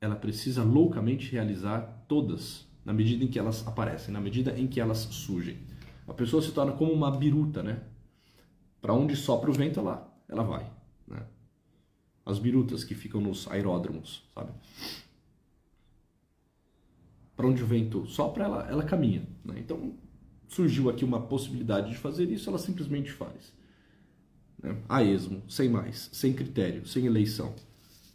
ela 0.00 0.14
precisa 0.14 0.62
loucamente 0.62 1.32
realizar 1.32 2.04
todas 2.06 2.66
na 2.84 2.92
medida 2.92 3.24
em 3.24 3.28
que 3.28 3.38
elas 3.38 3.66
aparecem, 3.66 4.12
na 4.12 4.20
medida 4.20 4.56
em 4.58 4.68
que 4.68 4.80
elas 4.80 4.98
surgem. 4.98 5.58
A 6.06 6.14
pessoa 6.14 6.40
se 6.40 6.52
torna 6.52 6.72
como 6.72 6.92
uma 6.92 7.10
biruta, 7.10 7.62
né? 7.62 7.82
Para 8.80 8.94
onde 8.94 9.16
sopra 9.16 9.50
o 9.50 9.52
vento, 9.52 9.80
ela 9.80 10.16
ela 10.28 10.42
vai. 10.42 10.70
Né? 11.06 11.24
As 12.24 12.38
birutas 12.38 12.84
que 12.84 12.94
ficam 12.94 13.20
nos 13.20 13.48
aeródromos, 13.48 14.28
sabe? 14.34 14.52
Para 17.36 17.46
onde 17.46 17.62
o 17.62 17.66
vento 17.66 18.06
sopra, 18.06 18.44
ela, 18.44 18.68
ela 18.68 18.82
caminha. 18.82 19.26
Né? 19.44 19.56
Então, 19.58 19.94
surgiu 20.48 20.88
aqui 20.88 21.04
uma 21.04 21.20
possibilidade 21.20 21.90
de 21.90 21.96
fazer 21.96 22.30
isso, 22.30 22.48
ela 22.48 22.58
simplesmente 22.58 23.12
faz. 23.12 23.52
Né? 24.62 24.76
A 24.88 25.02
esmo, 25.02 25.42
sem 25.48 25.68
mais, 25.68 26.08
sem 26.12 26.32
critério, 26.32 26.86
sem 26.86 27.04
eleição, 27.06 27.54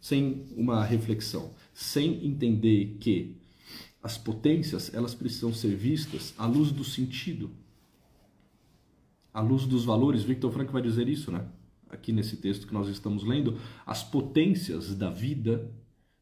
sem 0.00 0.46
uma 0.56 0.84
reflexão, 0.84 1.50
sem 1.72 2.26
entender 2.26 2.96
que 2.98 3.36
as 4.02 4.18
potências 4.18 4.92
elas 4.92 5.14
precisam 5.14 5.54
ser 5.54 5.76
vistas 5.76 6.34
à 6.36 6.44
luz 6.44 6.72
do 6.72 6.82
sentido, 6.82 7.50
à 9.32 9.40
luz 9.40 9.64
dos 9.64 9.84
valores. 9.84 10.24
Victor 10.24 10.52
Frank 10.52 10.72
vai 10.72 10.82
dizer 10.82 11.08
isso, 11.08 11.30
né? 11.30 11.46
aqui 11.92 12.10
nesse 12.10 12.36
texto 12.38 12.66
que 12.66 12.74
nós 12.74 12.88
estamos 12.88 13.22
lendo, 13.22 13.58
as 13.86 14.02
potências 14.02 14.94
da 14.94 15.10
vida 15.10 15.70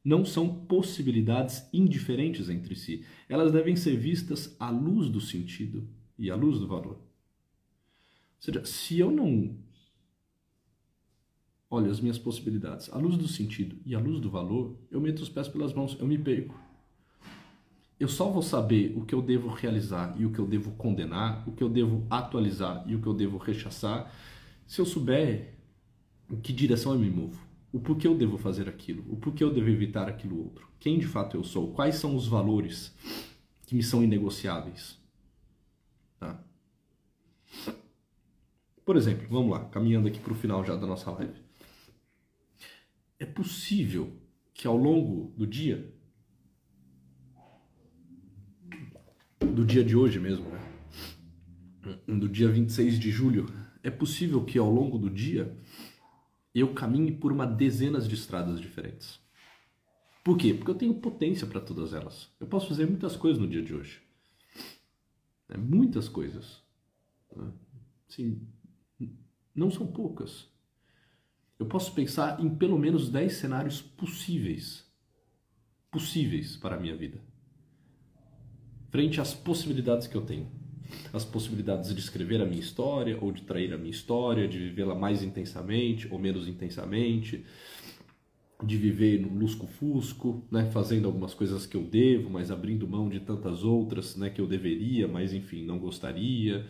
não 0.04 0.24
são 0.24 0.48
possibilidades 0.64 1.68
indiferentes 1.72 2.48
entre 2.48 2.74
si. 2.74 3.04
Elas 3.28 3.52
devem 3.52 3.76
ser 3.76 3.96
vistas 3.96 4.56
à 4.58 4.70
luz 4.70 5.08
do 5.08 5.20
sentido 5.20 5.86
e 6.18 6.30
à 6.30 6.36
luz 6.36 6.58
do 6.58 6.66
valor. 6.66 6.94
Ou 6.94 7.00
seja, 8.40 8.64
se 8.64 8.98
eu 8.98 9.10
não 9.10 9.56
olho 11.68 11.90
as 11.90 12.00
minhas 12.00 12.18
possibilidades 12.18 12.92
à 12.92 12.98
luz 12.98 13.16
do 13.16 13.28
sentido 13.28 13.76
e 13.84 13.94
à 13.94 14.00
luz 14.00 14.20
do 14.20 14.30
valor, 14.30 14.76
eu 14.90 15.00
meto 15.00 15.20
os 15.20 15.28
pés 15.28 15.46
pelas 15.46 15.72
mãos, 15.72 15.96
eu 16.00 16.06
me 16.06 16.18
perco. 16.18 16.58
Eu 17.98 18.08
só 18.08 18.30
vou 18.30 18.42
saber 18.42 18.96
o 18.96 19.04
que 19.04 19.14
eu 19.14 19.20
devo 19.20 19.48
realizar 19.48 20.18
e 20.18 20.24
o 20.24 20.32
que 20.32 20.38
eu 20.38 20.46
devo 20.46 20.72
condenar, 20.72 21.46
o 21.46 21.52
que 21.52 21.62
eu 21.62 21.68
devo 21.68 22.06
atualizar 22.08 22.82
e 22.88 22.96
o 22.96 23.00
que 23.00 23.06
eu 23.06 23.12
devo 23.12 23.36
rechaçar, 23.36 24.10
se 24.66 24.80
eu 24.80 24.86
souber 24.86 25.54
em 26.30 26.40
que 26.40 26.52
direção 26.52 26.94
eu 26.94 26.98
me 26.98 27.10
movo 27.10 27.49
o 27.72 27.78
porquê 27.78 28.06
eu 28.06 28.16
devo 28.16 28.36
fazer 28.36 28.68
aquilo, 28.68 29.04
o 29.12 29.16
porquê 29.16 29.44
eu 29.44 29.52
devo 29.52 29.68
evitar 29.68 30.08
aquilo 30.08 30.42
outro, 30.42 30.68
quem 30.78 30.98
de 30.98 31.06
fato 31.06 31.36
eu 31.36 31.44
sou, 31.44 31.72
quais 31.72 31.96
são 31.96 32.16
os 32.16 32.26
valores 32.26 32.94
que 33.66 33.74
me 33.74 33.82
são 33.82 34.02
inegociáveis. 34.02 34.98
Tá? 36.18 36.42
Por 38.84 38.96
exemplo, 38.96 39.26
vamos 39.30 39.52
lá, 39.52 39.64
caminhando 39.66 40.08
aqui 40.08 40.18
para 40.18 40.32
o 40.32 40.36
final 40.36 40.64
já 40.64 40.74
da 40.74 40.86
nossa 40.86 41.10
live. 41.12 41.40
É 43.18 43.24
possível 43.24 44.16
que 44.52 44.66
ao 44.66 44.76
longo 44.76 45.32
do 45.36 45.46
dia, 45.46 45.94
do 49.38 49.64
dia 49.64 49.84
de 49.84 49.94
hoje 49.94 50.18
mesmo, 50.18 50.46
né? 50.48 50.60
do 52.06 52.28
dia 52.28 52.48
26 52.48 52.98
de 52.98 53.10
julho, 53.10 53.46
é 53.82 53.90
possível 53.90 54.44
que 54.44 54.58
ao 54.58 54.70
longo 54.70 54.98
do 54.98 55.08
dia 55.08 55.56
eu 56.54 56.74
caminhe 56.74 57.12
por 57.12 57.32
uma 57.32 57.46
dezenas 57.46 58.08
de 58.08 58.14
estradas 58.14 58.60
diferentes. 58.60 59.20
Por 60.24 60.36
quê? 60.36 60.52
Porque 60.52 60.70
eu 60.70 60.74
tenho 60.74 60.94
potência 60.94 61.46
para 61.46 61.60
todas 61.60 61.94
elas. 61.94 62.30
Eu 62.38 62.46
posso 62.46 62.68
fazer 62.68 62.86
muitas 62.86 63.16
coisas 63.16 63.40
no 63.40 63.48
dia 63.48 63.62
de 63.62 63.74
hoje. 63.74 64.02
É, 65.48 65.56
muitas 65.56 66.08
coisas. 66.08 66.62
Né? 67.34 67.52
Não 69.54 69.70
são 69.70 69.86
poucas. 69.86 70.48
Eu 71.58 71.66
posso 71.66 71.94
pensar 71.94 72.40
em 72.40 72.54
pelo 72.54 72.78
menos 72.78 73.08
10 73.08 73.32
cenários 73.32 73.80
possíveis. 73.80 74.86
Possíveis 75.90 76.56
para 76.56 76.76
a 76.76 76.80
minha 76.80 76.96
vida. 76.96 77.20
Frente 78.90 79.20
às 79.20 79.34
possibilidades 79.34 80.06
que 80.06 80.16
eu 80.16 80.24
tenho 80.24 80.59
as 81.12 81.24
possibilidades 81.24 81.94
de 81.94 82.00
escrever 82.00 82.40
a 82.40 82.46
minha 82.46 82.60
história 82.60 83.18
ou 83.20 83.32
de 83.32 83.42
trair 83.42 83.72
a 83.72 83.78
minha 83.78 83.90
história, 83.90 84.48
de 84.48 84.58
vivê-la 84.58 84.94
mais 84.94 85.22
intensamente 85.22 86.08
ou 86.10 86.18
menos 86.18 86.48
intensamente, 86.48 87.44
de 88.62 88.76
viver 88.76 89.20
no 89.20 89.38
lusco-fusco, 89.38 90.46
né, 90.50 90.70
fazendo 90.70 91.06
algumas 91.06 91.32
coisas 91.32 91.66
que 91.66 91.76
eu 91.76 91.82
devo, 91.82 92.28
mas 92.28 92.50
abrindo 92.50 92.86
mão 92.86 93.08
de 93.08 93.20
tantas 93.20 93.64
outras 93.64 94.16
né, 94.16 94.28
que 94.30 94.40
eu 94.40 94.46
deveria, 94.46 95.08
mas 95.08 95.32
enfim, 95.32 95.64
não 95.64 95.78
gostaria. 95.78 96.66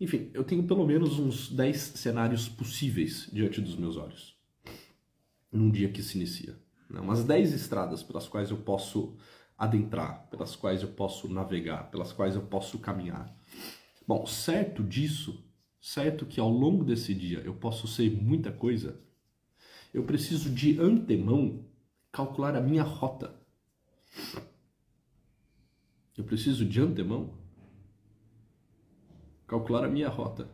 Enfim, 0.00 0.30
eu 0.32 0.42
tenho 0.42 0.62
pelo 0.64 0.86
menos 0.86 1.18
uns 1.18 1.50
10 1.50 1.76
cenários 1.76 2.48
possíveis 2.48 3.28
diante 3.32 3.60
dos 3.60 3.76
meus 3.76 3.96
olhos 3.96 4.34
num 5.54 5.70
dia 5.70 5.88
que 5.88 6.02
se 6.02 6.18
inicia. 6.18 6.58
Né? 6.90 7.00
Umas 7.00 7.24
10 7.24 7.52
estradas 7.54 8.02
pelas 8.02 8.26
quais 8.26 8.50
eu 8.50 8.56
posso 8.58 9.16
adentrar, 9.56 10.26
pelas 10.28 10.56
quais 10.56 10.82
eu 10.82 10.88
posso 10.88 11.28
navegar, 11.32 11.90
pelas 11.90 12.12
quais 12.12 12.34
eu 12.34 12.42
posso 12.42 12.78
caminhar. 12.80 13.32
Bom, 14.06 14.26
certo 14.26 14.82
disso, 14.82 15.42
certo 15.80 16.26
que 16.26 16.38
ao 16.38 16.50
longo 16.50 16.84
desse 16.84 17.14
dia 17.14 17.38
eu 17.40 17.54
posso 17.54 17.88
ser 17.88 18.10
muita 18.10 18.52
coisa, 18.52 19.00
eu 19.92 20.04
preciso 20.04 20.50
de 20.50 20.78
antemão 20.78 21.64
calcular 22.12 22.54
a 22.54 22.60
minha 22.60 22.82
rota. 22.82 23.34
Eu 26.16 26.24
preciso 26.24 26.64
de 26.64 26.80
antemão 26.80 27.34
calcular 29.46 29.84
a 29.84 29.88
minha 29.88 30.08
rota. 30.08 30.48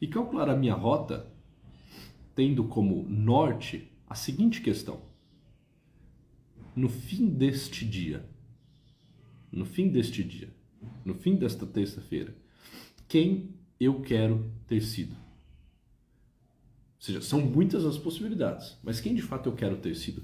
E 0.00 0.08
calcular 0.08 0.48
a 0.48 0.56
minha 0.56 0.74
rota 0.74 1.30
tendo 2.34 2.64
como 2.64 3.02
norte 3.02 3.92
a 4.08 4.14
seguinte 4.14 4.62
questão: 4.62 5.02
no 6.74 6.88
fim 6.88 7.28
deste 7.28 7.84
dia, 7.84 8.28
no 9.52 9.66
fim 9.66 9.88
deste 9.88 10.24
dia, 10.24 10.52
no 11.04 11.14
fim 11.14 11.36
desta 11.36 11.66
terça-feira, 11.66 12.34
quem 13.08 13.54
eu 13.78 14.00
quero 14.00 14.50
ter 14.66 14.80
sido. 14.80 15.12
Ou 15.12 17.02
seja, 17.06 17.20
são 17.20 17.40
muitas 17.40 17.84
as 17.84 17.96
possibilidades, 17.96 18.78
mas 18.82 19.00
quem 19.00 19.14
de 19.14 19.22
fato 19.22 19.48
eu 19.48 19.54
quero 19.54 19.76
ter 19.78 19.94
sido? 19.94 20.22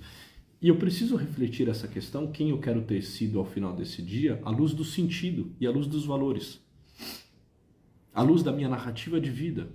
E 0.61 0.69
eu 0.69 0.77
preciso 0.77 1.17
refletir 1.17 1.69
essa 1.69 1.89
questão, 1.89 2.31
quem 2.31 2.51
eu 2.51 2.61
quero 2.61 2.83
ter 2.83 3.03
sido 3.03 3.39
ao 3.39 3.45
final 3.45 3.75
desse 3.75 4.03
dia, 4.03 4.41
à 4.45 4.51
luz 4.51 4.73
do 4.73 4.85
sentido 4.85 5.55
e 5.61 5.67
à 5.67 5.71
luz 5.71 5.87
dos 5.87 6.05
valores. 6.05 6.61
À 8.12 8.23
luz 8.23 8.43
da 8.43 8.53
minha 8.53 8.69
narrativa 8.69 9.21
de 9.21 9.31
vida, 9.31 9.71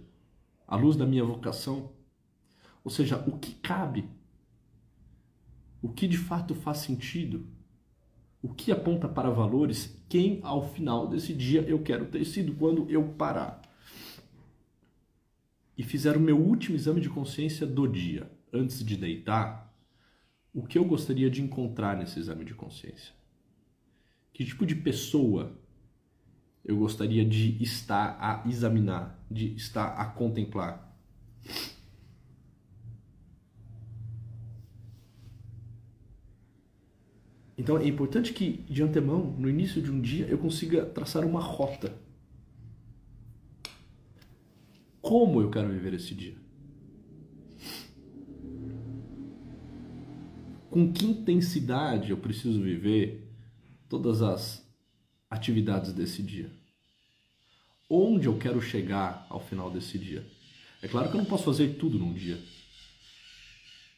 à 0.67 0.75
luz 0.75 0.95
da 0.95 1.05
minha 1.05 1.23
vocação. 1.23 1.91
Ou 2.83 2.89
seja, 2.89 3.23
o 3.27 3.37
que 3.37 3.53
cabe 3.55 4.09
o 5.81 5.89
que 5.89 6.07
de 6.07 6.17
fato 6.17 6.53
faz 6.53 6.79
sentido, 6.79 7.47
o 8.41 8.49
que 8.49 8.71
aponta 8.71 9.07
para 9.07 9.29
valores, 9.29 9.95
quem 10.09 10.39
ao 10.43 10.67
final 10.73 11.07
desse 11.07 11.33
dia 11.33 11.61
eu 11.61 11.81
quero 11.83 12.05
ter 12.05 12.25
sido 12.25 12.53
quando 12.55 12.89
eu 12.89 13.09
parar. 13.09 13.61
E 15.77 15.83
fizer 15.83 16.17
o 16.17 16.19
meu 16.19 16.37
último 16.37 16.75
exame 16.75 17.01
de 17.01 17.09
consciência 17.09 17.65
do 17.67 17.87
dia, 17.87 18.31
antes 18.51 18.83
de 18.83 18.97
deitar, 18.97 19.71
o 20.53 20.63
que 20.65 20.77
eu 20.77 20.83
gostaria 20.83 21.29
de 21.29 21.41
encontrar 21.41 21.95
nesse 21.95 22.19
exame 22.19 22.43
de 22.43 22.53
consciência? 22.53 23.13
Que 24.33 24.43
tipo 24.43 24.65
de 24.65 24.75
pessoa 24.75 25.57
eu 26.63 26.77
gostaria 26.77 27.23
de 27.23 27.61
estar 27.61 28.17
a 28.19 28.47
examinar, 28.47 29.23
de 29.29 29.55
estar 29.55 29.87
a 29.87 30.05
contemplar? 30.05 30.95
Então 37.61 37.77
é 37.77 37.87
importante 37.87 38.33
que, 38.33 38.63
de 38.67 38.81
antemão, 38.81 39.35
no 39.37 39.47
início 39.47 39.79
de 39.79 39.91
um 39.91 40.01
dia, 40.01 40.25
eu 40.25 40.39
consiga 40.39 40.83
traçar 40.83 41.23
uma 41.23 41.39
rota. 41.39 41.95
Como 44.99 45.39
eu 45.39 45.51
quero 45.51 45.69
viver 45.69 45.93
esse 45.93 46.15
dia? 46.15 46.35
Com 50.71 50.91
que 50.91 51.05
intensidade 51.05 52.09
eu 52.09 52.17
preciso 52.17 52.59
viver 52.59 53.31
todas 53.87 54.23
as 54.23 54.67
atividades 55.29 55.93
desse 55.93 56.23
dia? 56.23 56.51
Onde 57.87 58.25
eu 58.25 58.39
quero 58.39 58.59
chegar 58.59 59.27
ao 59.29 59.39
final 59.39 59.69
desse 59.69 59.99
dia? 59.99 60.25
É 60.81 60.87
claro 60.87 61.11
que 61.11 61.15
eu 61.15 61.19
não 61.19 61.29
posso 61.29 61.43
fazer 61.43 61.75
tudo 61.75 61.99
num 61.99 62.11
dia. 62.11 62.41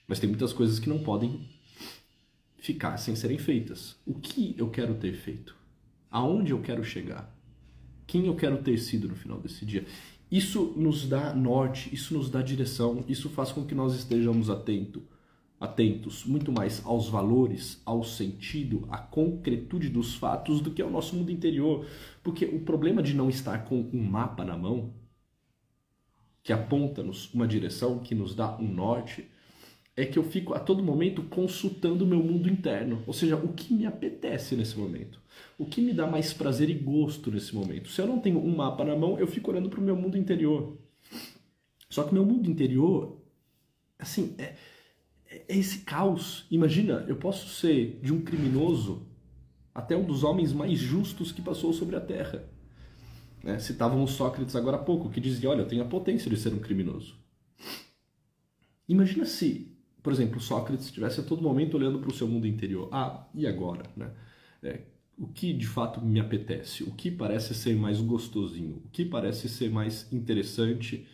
Mas 0.06 0.19
tem 0.19 0.28
muitas 0.28 0.52
coisas 0.52 0.80
que 0.80 0.89
não 0.89 1.02
podem 1.02 1.49
ficar 2.63 2.95
sem 2.95 3.13
serem 3.13 3.38
feitas. 3.38 3.97
O 4.06 4.13
que 4.13 4.56
eu 4.58 4.69
quero 4.69 4.95
ter 4.95 5.12
feito? 5.13 5.54
Aonde 6.10 6.54
eu 6.54 6.62
quero 6.62 6.82
chegar? 6.82 7.38
Quem 8.08 8.28
eu 8.28 8.36
quero 8.38 8.63
ter 8.63 8.78
sido 8.78 9.10
no 9.10 9.15
final 9.15 9.38
desse 9.38 9.65
dia? 9.65 9.86
Isso 10.32 10.73
nos 10.78 11.06
dá 11.06 11.34
norte, 11.34 11.93
isso 11.93 12.13
nos 12.13 12.30
dá 12.30 12.41
direção, 12.41 13.04
isso 13.06 13.30
faz 13.30 13.52
com 13.52 13.65
que 13.65 13.76
nós 13.76 13.93
estejamos 13.93 14.49
atento, 14.49 15.04
atentos 15.60 16.23
muito 16.23 16.54
mais 16.54 16.82
aos 16.86 17.10
valores, 17.10 17.82
ao 17.86 18.02
sentido, 18.02 18.88
à 18.89 18.97
concretude 18.97 19.89
dos 19.89 20.15
fatos 20.15 20.62
do 20.62 20.71
que 20.71 20.82
ao 20.82 20.89
nosso 20.89 21.17
mundo 21.17 21.34
interior. 21.34 21.86
Porque 22.23 22.45
o 22.45 22.62
problema 22.62 23.04
de 23.04 23.13
não 23.13 23.30
estar 23.30 23.65
com 23.65 23.89
um 23.91 24.02
mapa 24.02 24.45
na 24.45 24.58
mão, 24.58 24.93
que 26.41 26.54
aponta-nos 26.54 27.34
uma 27.34 27.45
direção, 27.45 27.99
que 27.99 28.16
nos 28.16 28.34
dá 28.34 28.57
um 28.57 28.74
norte, 28.74 29.30
é 29.96 30.06
que 30.06 30.18
eu 30.18 30.24
fico 30.24 30.54
a 30.54 30.60
todo 30.60 30.84
momento 30.84 31.22
consultando 31.24 32.04
o 32.04 32.08
meu 32.08 32.20
mundo 32.20 32.50
interno, 32.50 33.04
ou 33.06 33.14
seja, 33.14 33.36
o 33.36 33.54
que 33.54 33.74
me 33.74 33.86
apetece 33.86 34.56
nesse 34.56 34.78
momento, 34.78 35.20
o 35.58 35.66
que 35.66 35.82
me 35.82 35.94
dá 35.94 36.08
mais 36.08 36.34
prazer 36.34 36.70
e 36.70 36.74
gosto 36.74 37.32
nesse 37.32 37.54
momento. 37.54 37.89
Se 37.89 38.02
eu 38.02 38.08
não 38.08 38.20
tenho 38.20 38.39
um 38.39 38.56
mapa 38.56 38.84
na 38.84 38.96
mão, 38.96 39.20
eu 39.20 39.28
fico 39.28 39.52
olhando 39.52 39.70
para 39.70 39.80
o 39.80 39.84
meu 39.84 39.96
mundo 39.96 40.18
interior. 40.18 40.78
Só 41.89 42.04
que 42.04 42.14
meu 42.14 42.26
mundo 42.26 42.50
interior, 42.50 43.22
assim, 44.00 44.34
é, 44.39 44.56
é 45.28 45.46
esse 45.48 45.80
caos. 45.80 46.48
Imagina, 46.50 47.06
eu 47.08 47.18
posso 47.18 47.50
ser 47.50 48.00
de 48.02 48.12
um 48.12 48.22
criminoso 48.22 49.08
até 49.76 49.96
um 49.96 50.04
dos 50.04 50.24
homens 50.24 50.52
mais 50.54 50.80
justos 50.80 51.32
que 51.32 51.41
passou 51.41 51.72
sobre 51.72 51.96
a 51.96 52.02
Terra. 52.02 52.50
Né? 53.44 53.60
Citávamos 53.60 54.12
Sócrates 54.12 54.56
agora 54.56 54.78
há 54.78 54.80
pouco, 54.80 55.10
que 55.10 55.22
dizia: 55.22 55.52
Olha, 55.52 55.62
eu 55.62 55.68
tenho 55.68 55.84
a 55.84 55.88
potência 55.88 56.32
de 56.32 56.38
ser 56.38 56.52
um 56.52 56.60
criminoso. 56.60 57.16
Imagina 58.88 59.26
se 59.26 59.72
por 60.04 60.14
exemplo, 60.14 60.39
Sócrates 60.39 60.86
estivesse 60.86 61.22
a 61.22 61.24
todo 61.24 61.41
momento 61.41 61.78
olhando 61.78 61.97
para 61.97 62.10
o 62.10 62.14
seu 62.14 62.28
mundo 62.28 62.45
interior. 62.45 62.89
Ah, 62.91 63.26
e 63.34 63.47
agora? 63.47 63.84
Né? 63.95 64.12
É, 64.62 64.82
o 65.18 65.28
que 65.28 65.54
de 65.54 65.66
fato 65.66 65.99
me 66.04 66.20
apetece? 66.20 66.84
O 66.84 66.91
que 66.91 67.10
parece 67.10 67.56
ser 67.56 67.76
mais 67.76 68.01
gostosinho? 68.01 68.82
O 68.86 68.89
que 68.89 69.06
parece 69.06 69.47
ser 69.47 69.72
mais 69.72 70.12
interessante 70.12 71.08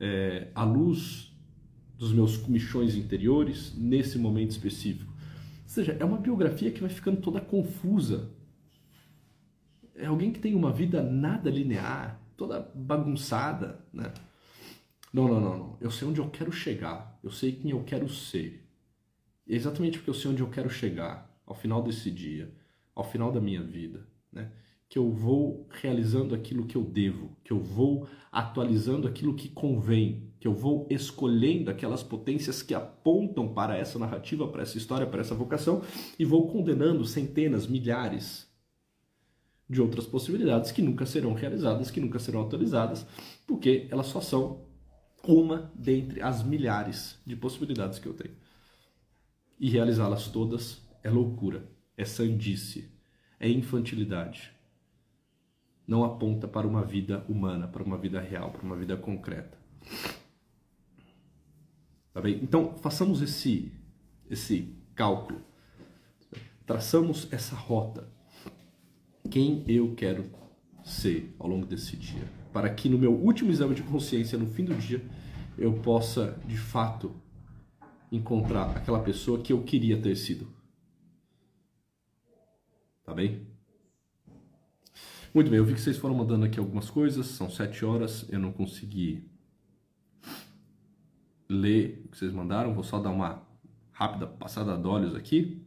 é, 0.00 0.48
à 0.54 0.64
luz 0.64 1.30
dos 1.98 2.12
meus 2.12 2.38
comichões 2.38 2.96
interiores 2.96 3.74
nesse 3.76 4.18
momento 4.18 4.52
específico? 4.52 5.10
seja, 5.70 5.96
é 6.00 6.04
uma 6.04 6.18
biografia 6.18 6.72
que 6.72 6.80
vai 6.80 6.90
ficando 6.90 7.20
toda 7.20 7.40
confusa. 7.40 8.28
É 9.94 10.06
alguém 10.06 10.32
que 10.32 10.40
tem 10.40 10.56
uma 10.56 10.72
vida 10.72 11.00
nada 11.00 11.48
linear, 11.48 12.20
toda 12.36 12.68
bagunçada, 12.74 13.78
né? 13.92 14.12
Não, 15.12 15.28
não, 15.28 15.40
não, 15.40 15.58
não. 15.58 15.76
Eu 15.80 15.90
sei 15.92 16.08
onde 16.08 16.20
eu 16.20 16.28
quero 16.28 16.50
chegar. 16.50 17.09
Eu 17.22 17.30
sei 17.30 17.52
quem 17.52 17.70
eu 17.70 17.82
quero 17.84 18.08
ser. 18.08 18.66
E 19.46 19.54
é 19.54 19.56
exatamente 19.56 19.98
porque 19.98 20.10
eu 20.10 20.14
sei 20.14 20.30
onde 20.30 20.42
eu 20.42 20.48
quero 20.48 20.70
chegar 20.70 21.30
ao 21.44 21.54
final 21.54 21.82
desse 21.82 22.10
dia, 22.10 22.54
ao 22.94 23.04
final 23.04 23.32
da 23.32 23.40
minha 23.40 23.62
vida, 23.62 24.06
né? 24.32 24.52
Que 24.88 24.98
eu 24.98 25.10
vou 25.10 25.68
realizando 25.70 26.34
aquilo 26.34 26.66
que 26.66 26.76
eu 26.76 26.82
devo, 26.82 27.36
que 27.44 27.52
eu 27.52 27.60
vou 27.60 28.08
atualizando 28.32 29.06
aquilo 29.06 29.34
que 29.34 29.48
convém, 29.48 30.32
que 30.40 30.48
eu 30.48 30.54
vou 30.54 30.86
escolhendo 30.90 31.70
aquelas 31.70 32.02
potências 32.02 32.62
que 32.62 32.74
apontam 32.74 33.52
para 33.52 33.76
essa 33.76 33.98
narrativa, 33.98 34.48
para 34.48 34.62
essa 34.62 34.78
história, 34.78 35.06
para 35.06 35.20
essa 35.20 35.34
vocação 35.34 35.82
e 36.18 36.24
vou 36.24 36.48
condenando 36.48 37.04
centenas, 37.04 37.66
milhares 37.66 38.48
de 39.68 39.80
outras 39.80 40.06
possibilidades 40.06 40.72
que 40.72 40.82
nunca 40.82 41.06
serão 41.06 41.32
realizadas, 41.32 41.90
que 41.90 42.00
nunca 42.00 42.18
serão 42.18 42.42
atualizadas, 42.42 43.06
porque 43.46 43.86
elas 43.90 44.06
só 44.06 44.20
são 44.20 44.69
uma 45.26 45.70
dentre 45.74 46.20
as 46.22 46.42
milhares 46.42 47.20
de 47.26 47.36
possibilidades 47.36 47.98
que 47.98 48.06
eu 48.06 48.14
tenho. 48.14 48.34
E 49.58 49.68
realizá-las 49.68 50.28
todas 50.28 50.82
é 51.02 51.10
loucura, 51.10 51.68
é 51.96 52.04
sandice, 52.04 52.90
é 53.38 53.48
infantilidade. 53.48 54.52
Não 55.86 56.04
aponta 56.04 56.46
para 56.46 56.66
uma 56.66 56.84
vida 56.84 57.24
humana, 57.28 57.66
para 57.66 57.82
uma 57.82 57.98
vida 57.98 58.20
real, 58.20 58.50
para 58.50 58.62
uma 58.62 58.76
vida 58.76 58.96
concreta. 58.96 59.58
Tá 62.12 62.20
bem? 62.20 62.40
Então, 62.42 62.76
façamos 62.78 63.20
esse, 63.22 63.72
esse 64.28 64.74
cálculo. 64.94 65.40
Traçamos 66.66 67.26
essa 67.32 67.54
rota. 67.54 68.08
Quem 69.30 69.64
eu 69.68 69.94
quero 69.94 70.30
ser 70.84 71.34
ao 71.38 71.48
longo 71.48 71.66
desse 71.66 71.96
dia? 71.96 72.39
Para 72.52 72.68
que 72.70 72.88
no 72.88 72.98
meu 72.98 73.12
último 73.12 73.50
exame 73.50 73.74
de 73.74 73.82
consciência, 73.82 74.38
no 74.38 74.46
fim 74.46 74.64
do 74.64 74.74
dia, 74.74 75.04
eu 75.56 75.72
possa, 75.74 76.38
de 76.46 76.56
fato, 76.56 77.14
encontrar 78.10 78.76
aquela 78.76 79.00
pessoa 79.00 79.40
que 79.40 79.52
eu 79.52 79.62
queria 79.62 80.00
ter 80.00 80.16
sido. 80.16 80.48
Tá 83.04 83.14
bem? 83.14 83.46
Muito 85.32 85.48
bem, 85.48 85.58
eu 85.58 85.64
vi 85.64 85.74
que 85.74 85.80
vocês 85.80 85.96
foram 85.96 86.14
mandando 86.14 86.44
aqui 86.44 86.58
algumas 86.58 86.90
coisas, 86.90 87.26
são 87.26 87.48
sete 87.48 87.84
horas, 87.84 88.26
eu 88.30 88.40
não 88.40 88.52
consegui 88.52 89.30
ler 91.48 92.02
o 92.04 92.08
que 92.08 92.18
vocês 92.18 92.32
mandaram, 92.32 92.74
vou 92.74 92.82
só 92.82 93.00
dar 93.00 93.10
uma 93.10 93.42
rápida 93.92 94.26
passada 94.26 94.76
de 94.76 94.86
olhos 94.86 95.14
aqui. 95.14 95.64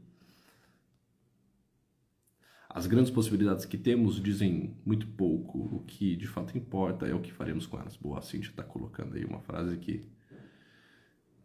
As 2.74 2.88
grandes 2.88 3.12
possibilidades 3.12 3.66
que 3.66 3.78
temos 3.78 4.20
dizem 4.20 4.76
muito 4.84 5.06
pouco, 5.06 5.60
o 5.60 5.84
que 5.86 6.16
de 6.16 6.28
fato 6.28 6.58
importa 6.58 7.06
é 7.06 7.14
o 7.14 7.22
que 7.22 7.32
faremos 7.32 7.68
com 7.68 7.80
elas. 7.80 7.96
Boa, 7.96 8.18
a 8.18 8.22
Cintia 8.24 8.50
está 8.50 8.64
colocando 8.64 9.16
aí 9.16 9.24
uma 9.24 9.40
frase 9.42 9.78
que, 9.78 10.04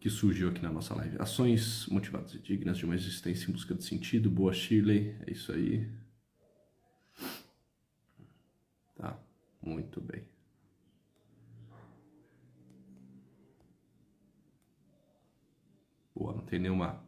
que 0.01 0.09
surgiu 0.09 0.49
aqui 0.49 0.63
na 0.63 0.73
nossa 0.73 0.95
live. 0.95 1.19
Ações 1.19 1.87
motivadas 1.89 2.33
e 2.33 2.39
dignas 2.39 2.79
de 2.79 2.87
uma 2.87 2.95
existência 2.95 3.51
em 3.51 3.53
busca 3.53 3.75
de 3.75 3.85
sentido. 3.85 4.31
Boa, 4.31 4.55
Shirley, 4.55 5.15
é 5.27 5.31
isso 5.31 5.53
aí. 5.53 5.87
Tá, 8.97 9.21
muito 9.61 10.01
bem. 10.01 10.25
Boa, 16.15 16.33
não 16.33 16.43
tem 16.47 16.59
nenhuma, 16.59 17.05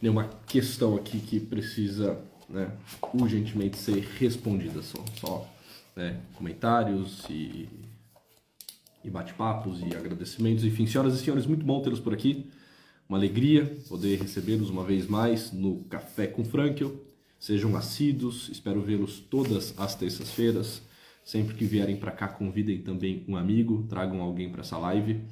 nenhuma 0.00 0.28
questão 0.46 0.94
aqui 0.94 1.20
que 1.20 1.40
precisa 1.40 2.22
né, 2.54 2.70
urgentemente 3.12 3.76
ser 3.76 4.00
respondida. 4.18 4.82
São 4.82 5.04
só 5.16 5.46
né, 5.96 6.20
comentários 6.34 7.24
e, 7.28 7.68
e 9.04 9.10
bate-papos 9.10 9.80
e 9.80 9.94
agradecimentos. 9.94 10.64
Enfim, 10.64 10.86
senhoras 10.86 11.14
e 11.14 11.18
senhores, 11.18 11.46
muito 11.46 11.66
bom 11.66 11.82
tê-los 11.82 12.00
por 12.00 12.14
aqui. 12.14 12.50
Uma 13.08 13.18
alegria 13.18 13.76
poder 13.88 14.18
recebê-los 14.20 14.70
uma 14.70 14.84
vez 14.84 15.06
mais 15.06 15.52
no 15.52 15.84
Café 15.84 16.26
com 16.26 16.44
Frankel. 16.44 16.94
Sejam 17.38 17.76
assíduos, 17.76 18.48
espero 18.48 18.80
vê-los 18.80 19.20
todas 19.20 19.74
as 19.78 19.94
terças-feiras. 19.94 20.82
Sempre 21.22 21.54
que 21.54 21.64
vierem 21.64 21.96
para 21.96 22.12
cá, 22.12 22.28
convidem 22.28 22.82
também 22.82 23.24
um 23.28 23.36
amigo, 23.36 23.86
tragam 23.88 24.20
alguém 24.20 24.50
para 24.50 24.60
essa 24.60 24.78
live. 24.78 25.22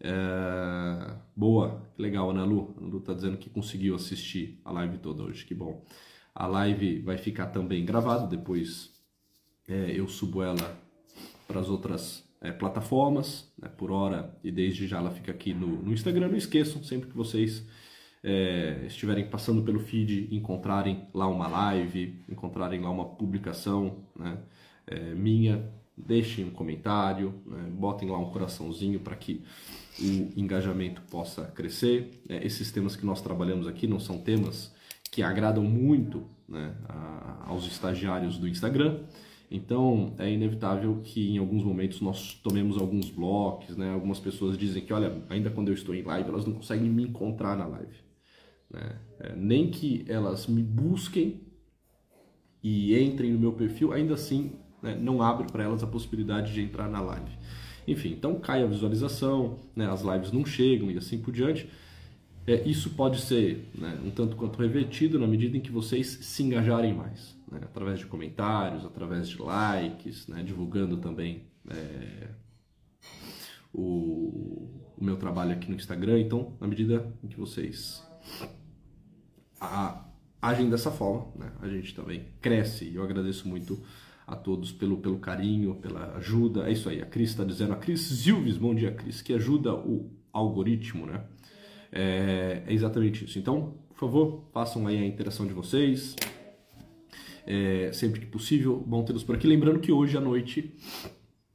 É... 0.00 1.14
Boa, 1.34 1.82
que 1.94 2.02
legal, 2.02 2.30
Ana 2.30 2.44
Lu. 2.44 2.74
Ana 2.78 2.88
Lu 2.88 3.00
tá 3.00 3.12
dizendo 3.12 3.36
que 3.36 3.50
conseguiu 3.50 3.94
assistir 3.94 4.60
a 4.64 4.72
live 4.72 4.98
toda 4.98 5.22
hoje, 5.22 5.44
que 5.44 5.54
bom. 5.54 5.84
A 6.38 6.46
live 6.46 7.00
vai 7.00 7.16
ficar 7.16 7.46
também 7.46 7.82
gravada, 7.82 8.26
depois 8.26 8.92
é, 9.66 9.90
eu 9.94 10.06
subo 10.06 10.42
ela 10.42 10.78
para 11.48 11.60
as 11.60 11.70
outras 11.70 12.28
é, 12.42 12.52
plataformas, 12.52 13.50
né, 13.58 13.70
por 13.70 13.90
hora, 13.90 14.38
e 14.44 14.52
desde 14.52 14.86
já 14.86 14.98
ela 14.98 15.10
fica 15.10 15.32
aqui 15.32 15.54
no, 15.54 15.66
no 15.82 15.94
Instagram. 15.94 16.28
Não 16.28 16.36
esqueçam, 16.36 16.84
sempre 16.84 17.08
que 17.08 17.16
vocês 17.16 17.66
é, 18.22 18.84
estiverem 18.86 19.30
passando 19.30 19.62
pelo 19.62 19.80
feed, 19.80 20.28
encontrarem 20.30 21.08
lá 21.14 21.26
uma 21.26 21.48
live, 21.48 22.22
encontrarem 22.28 22.82
lá 22.82 22.90
uma 22.90 23.06
publicação 23.06 24.04
né, 24.14 24.36
é, 24.86 25.14
minha, 25.14 25.72
deixem 25.96 26.44
um 26.44 26.50
comentário, 26.50 27.42
né, 27.46 27.66
botem 27.70 28.10
lá 28.10 28.18
um 28.18 28.30
coraçãozinho 28.30 29.00
para 29.00 29.16
que 29.16 29.42
o 29.98 30.38
engajamento 30.38 31.00
possa 31.10 31.46
crescer. 31.46 32.20
É, 32.28 32.44
esses 32.44 32.70
temas 32.70 32.94
que 32.94 33.06
nós 33.06 33.22
trabalhamos 33.22 33.66
aqui 33.66 33.86
não 33.86 33.98
são 33.98 34.18
temas 34.18 34.75
que 35.10 35.22
agradam 35.22 35.64
muito 35.64 36.24
né, 36.48 36.74
a, 36.88 37.44
aos 37.46 37.66
estagiários 37.66 38.38
do 38.38 38.48
Instagram. 38.48 39.00
Então 39.50 40.14
é 40.18 40.30
inevitável 40.30 41.00
que 41.04 41.30
em 41.30 41.38
alguns 41.38 41.62
momentos 41.62 42.00
nós 42.00 42.34
tomemos 42.42 42.76
alguns 42.76 43.10
blocos, 43.10 43.76
né? 43.76 43.92
Algumas 43.92 44.18
pessoas 44.18 44.58
dizem 44.58 44.84
que, 44.84 44.92
olha, 44.92 45.22
ainda 45.30 45.50
quando 45.50 45.68
eu 45.68 45.74
estou 45.74 45.94
em 45.94 46.02
live, 46.02 46.28
elas 46.28 46.44
não 46.44 46.54
conseguem 46.54 46.90
me 46.90 47.04
encontrar 47.04 47.56
na 47.56 47.66
live. 47.66 47.96
Né? 48.70 48.98
É, 49.20 49.36
nem 49.36 49.70
que 49.70 50.04
elas 50.08 50.48
me 50.48 50.62
busquem 50.62 51.42
e 52.62 52.98
entrem 53.00 53.32
no 53.32 53.38
meu 53.38 53.52
perfil, 53.52 53.92
ainda 53.92 54.14
assim 54.14 54.52
né, 54.82 54.96
não 55.00 55.22
abre 55.22 55.46
para 55.50 55.62
elas 55.62 55.82
a 55.84 55.86
possibilidade 55.86 56.52
de 56.52 56.60
entrar 56.60 56.88
na 56.88 57.00
live. 57.00 57.30
Enfim, 57.86 58.10
então 58.10 58.40
cai 58.40 58.64
a 58.64 58.66
visualização, 58.66 59.60
né, 59.76 59.88
as 59.88 60.02
lives 60.02 60.32
não 60.32 60.44
chegam 60.44 60.90
e 60.90 60.98
assim 60.98 61.18
por 61.18 61.32
diante 61.32 61.68
é, 62.46 62.62
isso 62.68 62.90
pode 62.90 63.20
ser 63.20 63.68
né, 63.74 64.00
um 64.04 64.10
tanto 64.10 64.36
quanto 64.36 64.60
revertido 64.60 65.18
na 65.18 65.26
medida 65.26 65.56
em 65.56 65.60
que 65.60 65.72
vocês 65.72 66.06
se 66.06 66.42
engajarem 66.44 66.94
mais, 66.94 67.36
né, 67.50 67.60
através 67.62 67.98
de 67.98 68.06
comentários, 68.06 68.84
através 68.84 69.28
de 69.28 69.40
likes, 69.42 70.28
né, 70.28 70.42
divulgando 70.44 70.96
também 70.98 71.42
é, 71.68 72.28
o, 73.72 74.70
o, 74.96 75.04
meu 75.04 75.16
trabalho 75.16 75.52
aqui 75.52 75.68
no 75.68 75.74
Instagram. 75.74 76.20
Então, 76.20 76.56
na 76.60 76.68
medida 76.68 77.12
em 77.22 77.26
que 77.26 77.36
vocês 77.36 78.06
a, 79.60 80.06
agem 80.40 80.70
dessa 80.70 80.92
forma, 80.92 81.32
né, 81.34 81.52
a 81.60 81.68
gente 81.68 81.94
também 81.94 82.28
cresce. 82.40 82.84
E 82.84 82.94
eu 82.94 83.02
agradeço 83.02 83.48
muito 83.48 83.82
a 84.24 84.36
todos 84.36 84.70
pelo, 84.70 84.98
pelo 84.98 85.18
carinho, 85.18 85.74
pela 85.76 86.16
ajuda. 86.16 86.68
É 86.68 86.72
isso 86.72 86.88
aí, 86.88 87.02
a 87.02 87.06
Cris 87.06 87.30
está 87.30 87.42
dizendo, 87.42 87.72
a 87.72 87.76
Cris 87.76 88.02
Silves, 88.02 88.56
bom 88.56 88.72
dia, 88.72 88.92
Cris, 88.92 89.20
que 89.20 89.32
ajuda 89.32 89.74
o 89.74 90.10
algoritmo, 90.32 91.06
né? 91.06 91.24
É, 91.92 92.62
é 92.66 92.72
exatamente 92.72 93.24
isso. 93.24 93.38
Então, 93.38 93.74
por 93.88 93.98
favor, 93.98 94.44
façam 94.52 94.86
aí 94.86 94.98
a 94.98 95.06
interação 95.06 95.46
de 95.46 95.52
vocês. 95.52 96.14
É, 97.46 97.90
sempre 97.92 98.20
que 98.20 98.26
possível, 98.26 98.82
bom 98.86 99.04
tê-los 99.04 99.22
por 99.22 99.36
aqui. 99.36 99.46
Lembrando 99.46 99.78
que 99.78 99.92
hoje 99.92 100.16
à 100.16 100.20
noite, 100.20 100.74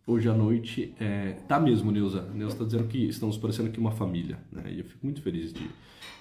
hoje 0.08 0.30
à 0.30 0.34
noite, 0.34 0.96
é, 1.00 1.34
tá 1.48 1.60
mesmo, 1.60 1.92
Neuza. 1.92 2.24
Neuza 2.34 2.56
está 2.56 2.66
dizendo 2.66 2.88
que 2.88 2.98
estamos 3.06 3.38
parecendo 3.38 3.70
aqui 3.70 3.80
uma 3.80 3.92
família, 3.92 4.40
né? 4.52 4.72
E 4.72 4.80
eu 4.80 4.86
fico 4.86 5.06
muito 5.06 5.22
feliz 5.22 5.54
de, 5.54 5.70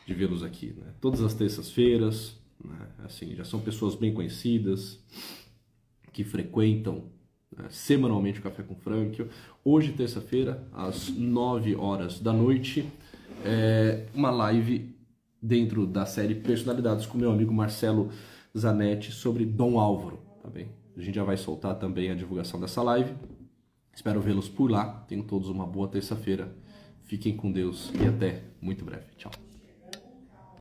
de 0.07 0.15
vê-los 0.15 0.43
aqui, 0.43 0.75
né? 0.77 0.93
Todas 1.01 1.23
as 1.23 1.35
terças-feiras, 1.35 2.37
né? 2.63 2.89
assim, 3.05 3.35
já 3.35 3.45
são 3.45 3.61
pessoas 3.61 3.95
bem 3.95 4.13
conhecidas, 4.13 4.99
que 6.13 6.25
frequentam 6.25 7.05
né? 7.57 7.67
semanalmente 7.71 8.41
o 8.41 8.43
Café 8.43 8.63
com 8.63 8.75
Frank. 8.75 9.25
Hoje, 9.65 9.93
terça-feira, 9.93 10.67
às 10.73 11.09
9 11.09 11.77
horas 11.77 12.21
da 12.21 12.33
noite, 12.33 12.85
é, 13.45 14.07
uma 14.15 14.31
live 14.31 14.95
dentro 15.43 15.87
da 15.87 16.05
série 16.07 16.35
Personalidades 16.35 17.07
com 17.07 17.17
meu 17.17 17.31
amigo 17.31 17.53
Marcelo 17.53 18.11
Zanetti 18.57 19.13
sobre 19.13 19.45
Dom 19.45 19.79
Álvaro, 19.79 20.21
tá 20.43 20.49
bem? 20.49 20.69
A 20.97 21.01
gente 21.01 21.15
já 21.15 21.25
vai 21.25 21.37
soltar 21.37 21.79
também 21.79 22.11
a 22.11 22.15
divulgação 22.15 22.61
dessa 22.61 22.83
live. 22.83 23.15
Espero 23.95 24.21
vê-los 24.21 24.49
por 24.49 24.71
lá. 24.71 25.05
Tenham 25.09 25.25
todos 25.25 25.49
uma 25.49 25.67
boa 25.67 25.89
terça-feira. 25.89 26.55
Fiquem 27.03 27.37
com 27.37 27.51
Deus 27.51 27.91
e 28.01 28.07
até 28.07 28.43
muito 28.61 28.85
breve. 28.85 29.07
Tchau. 29.17 29.50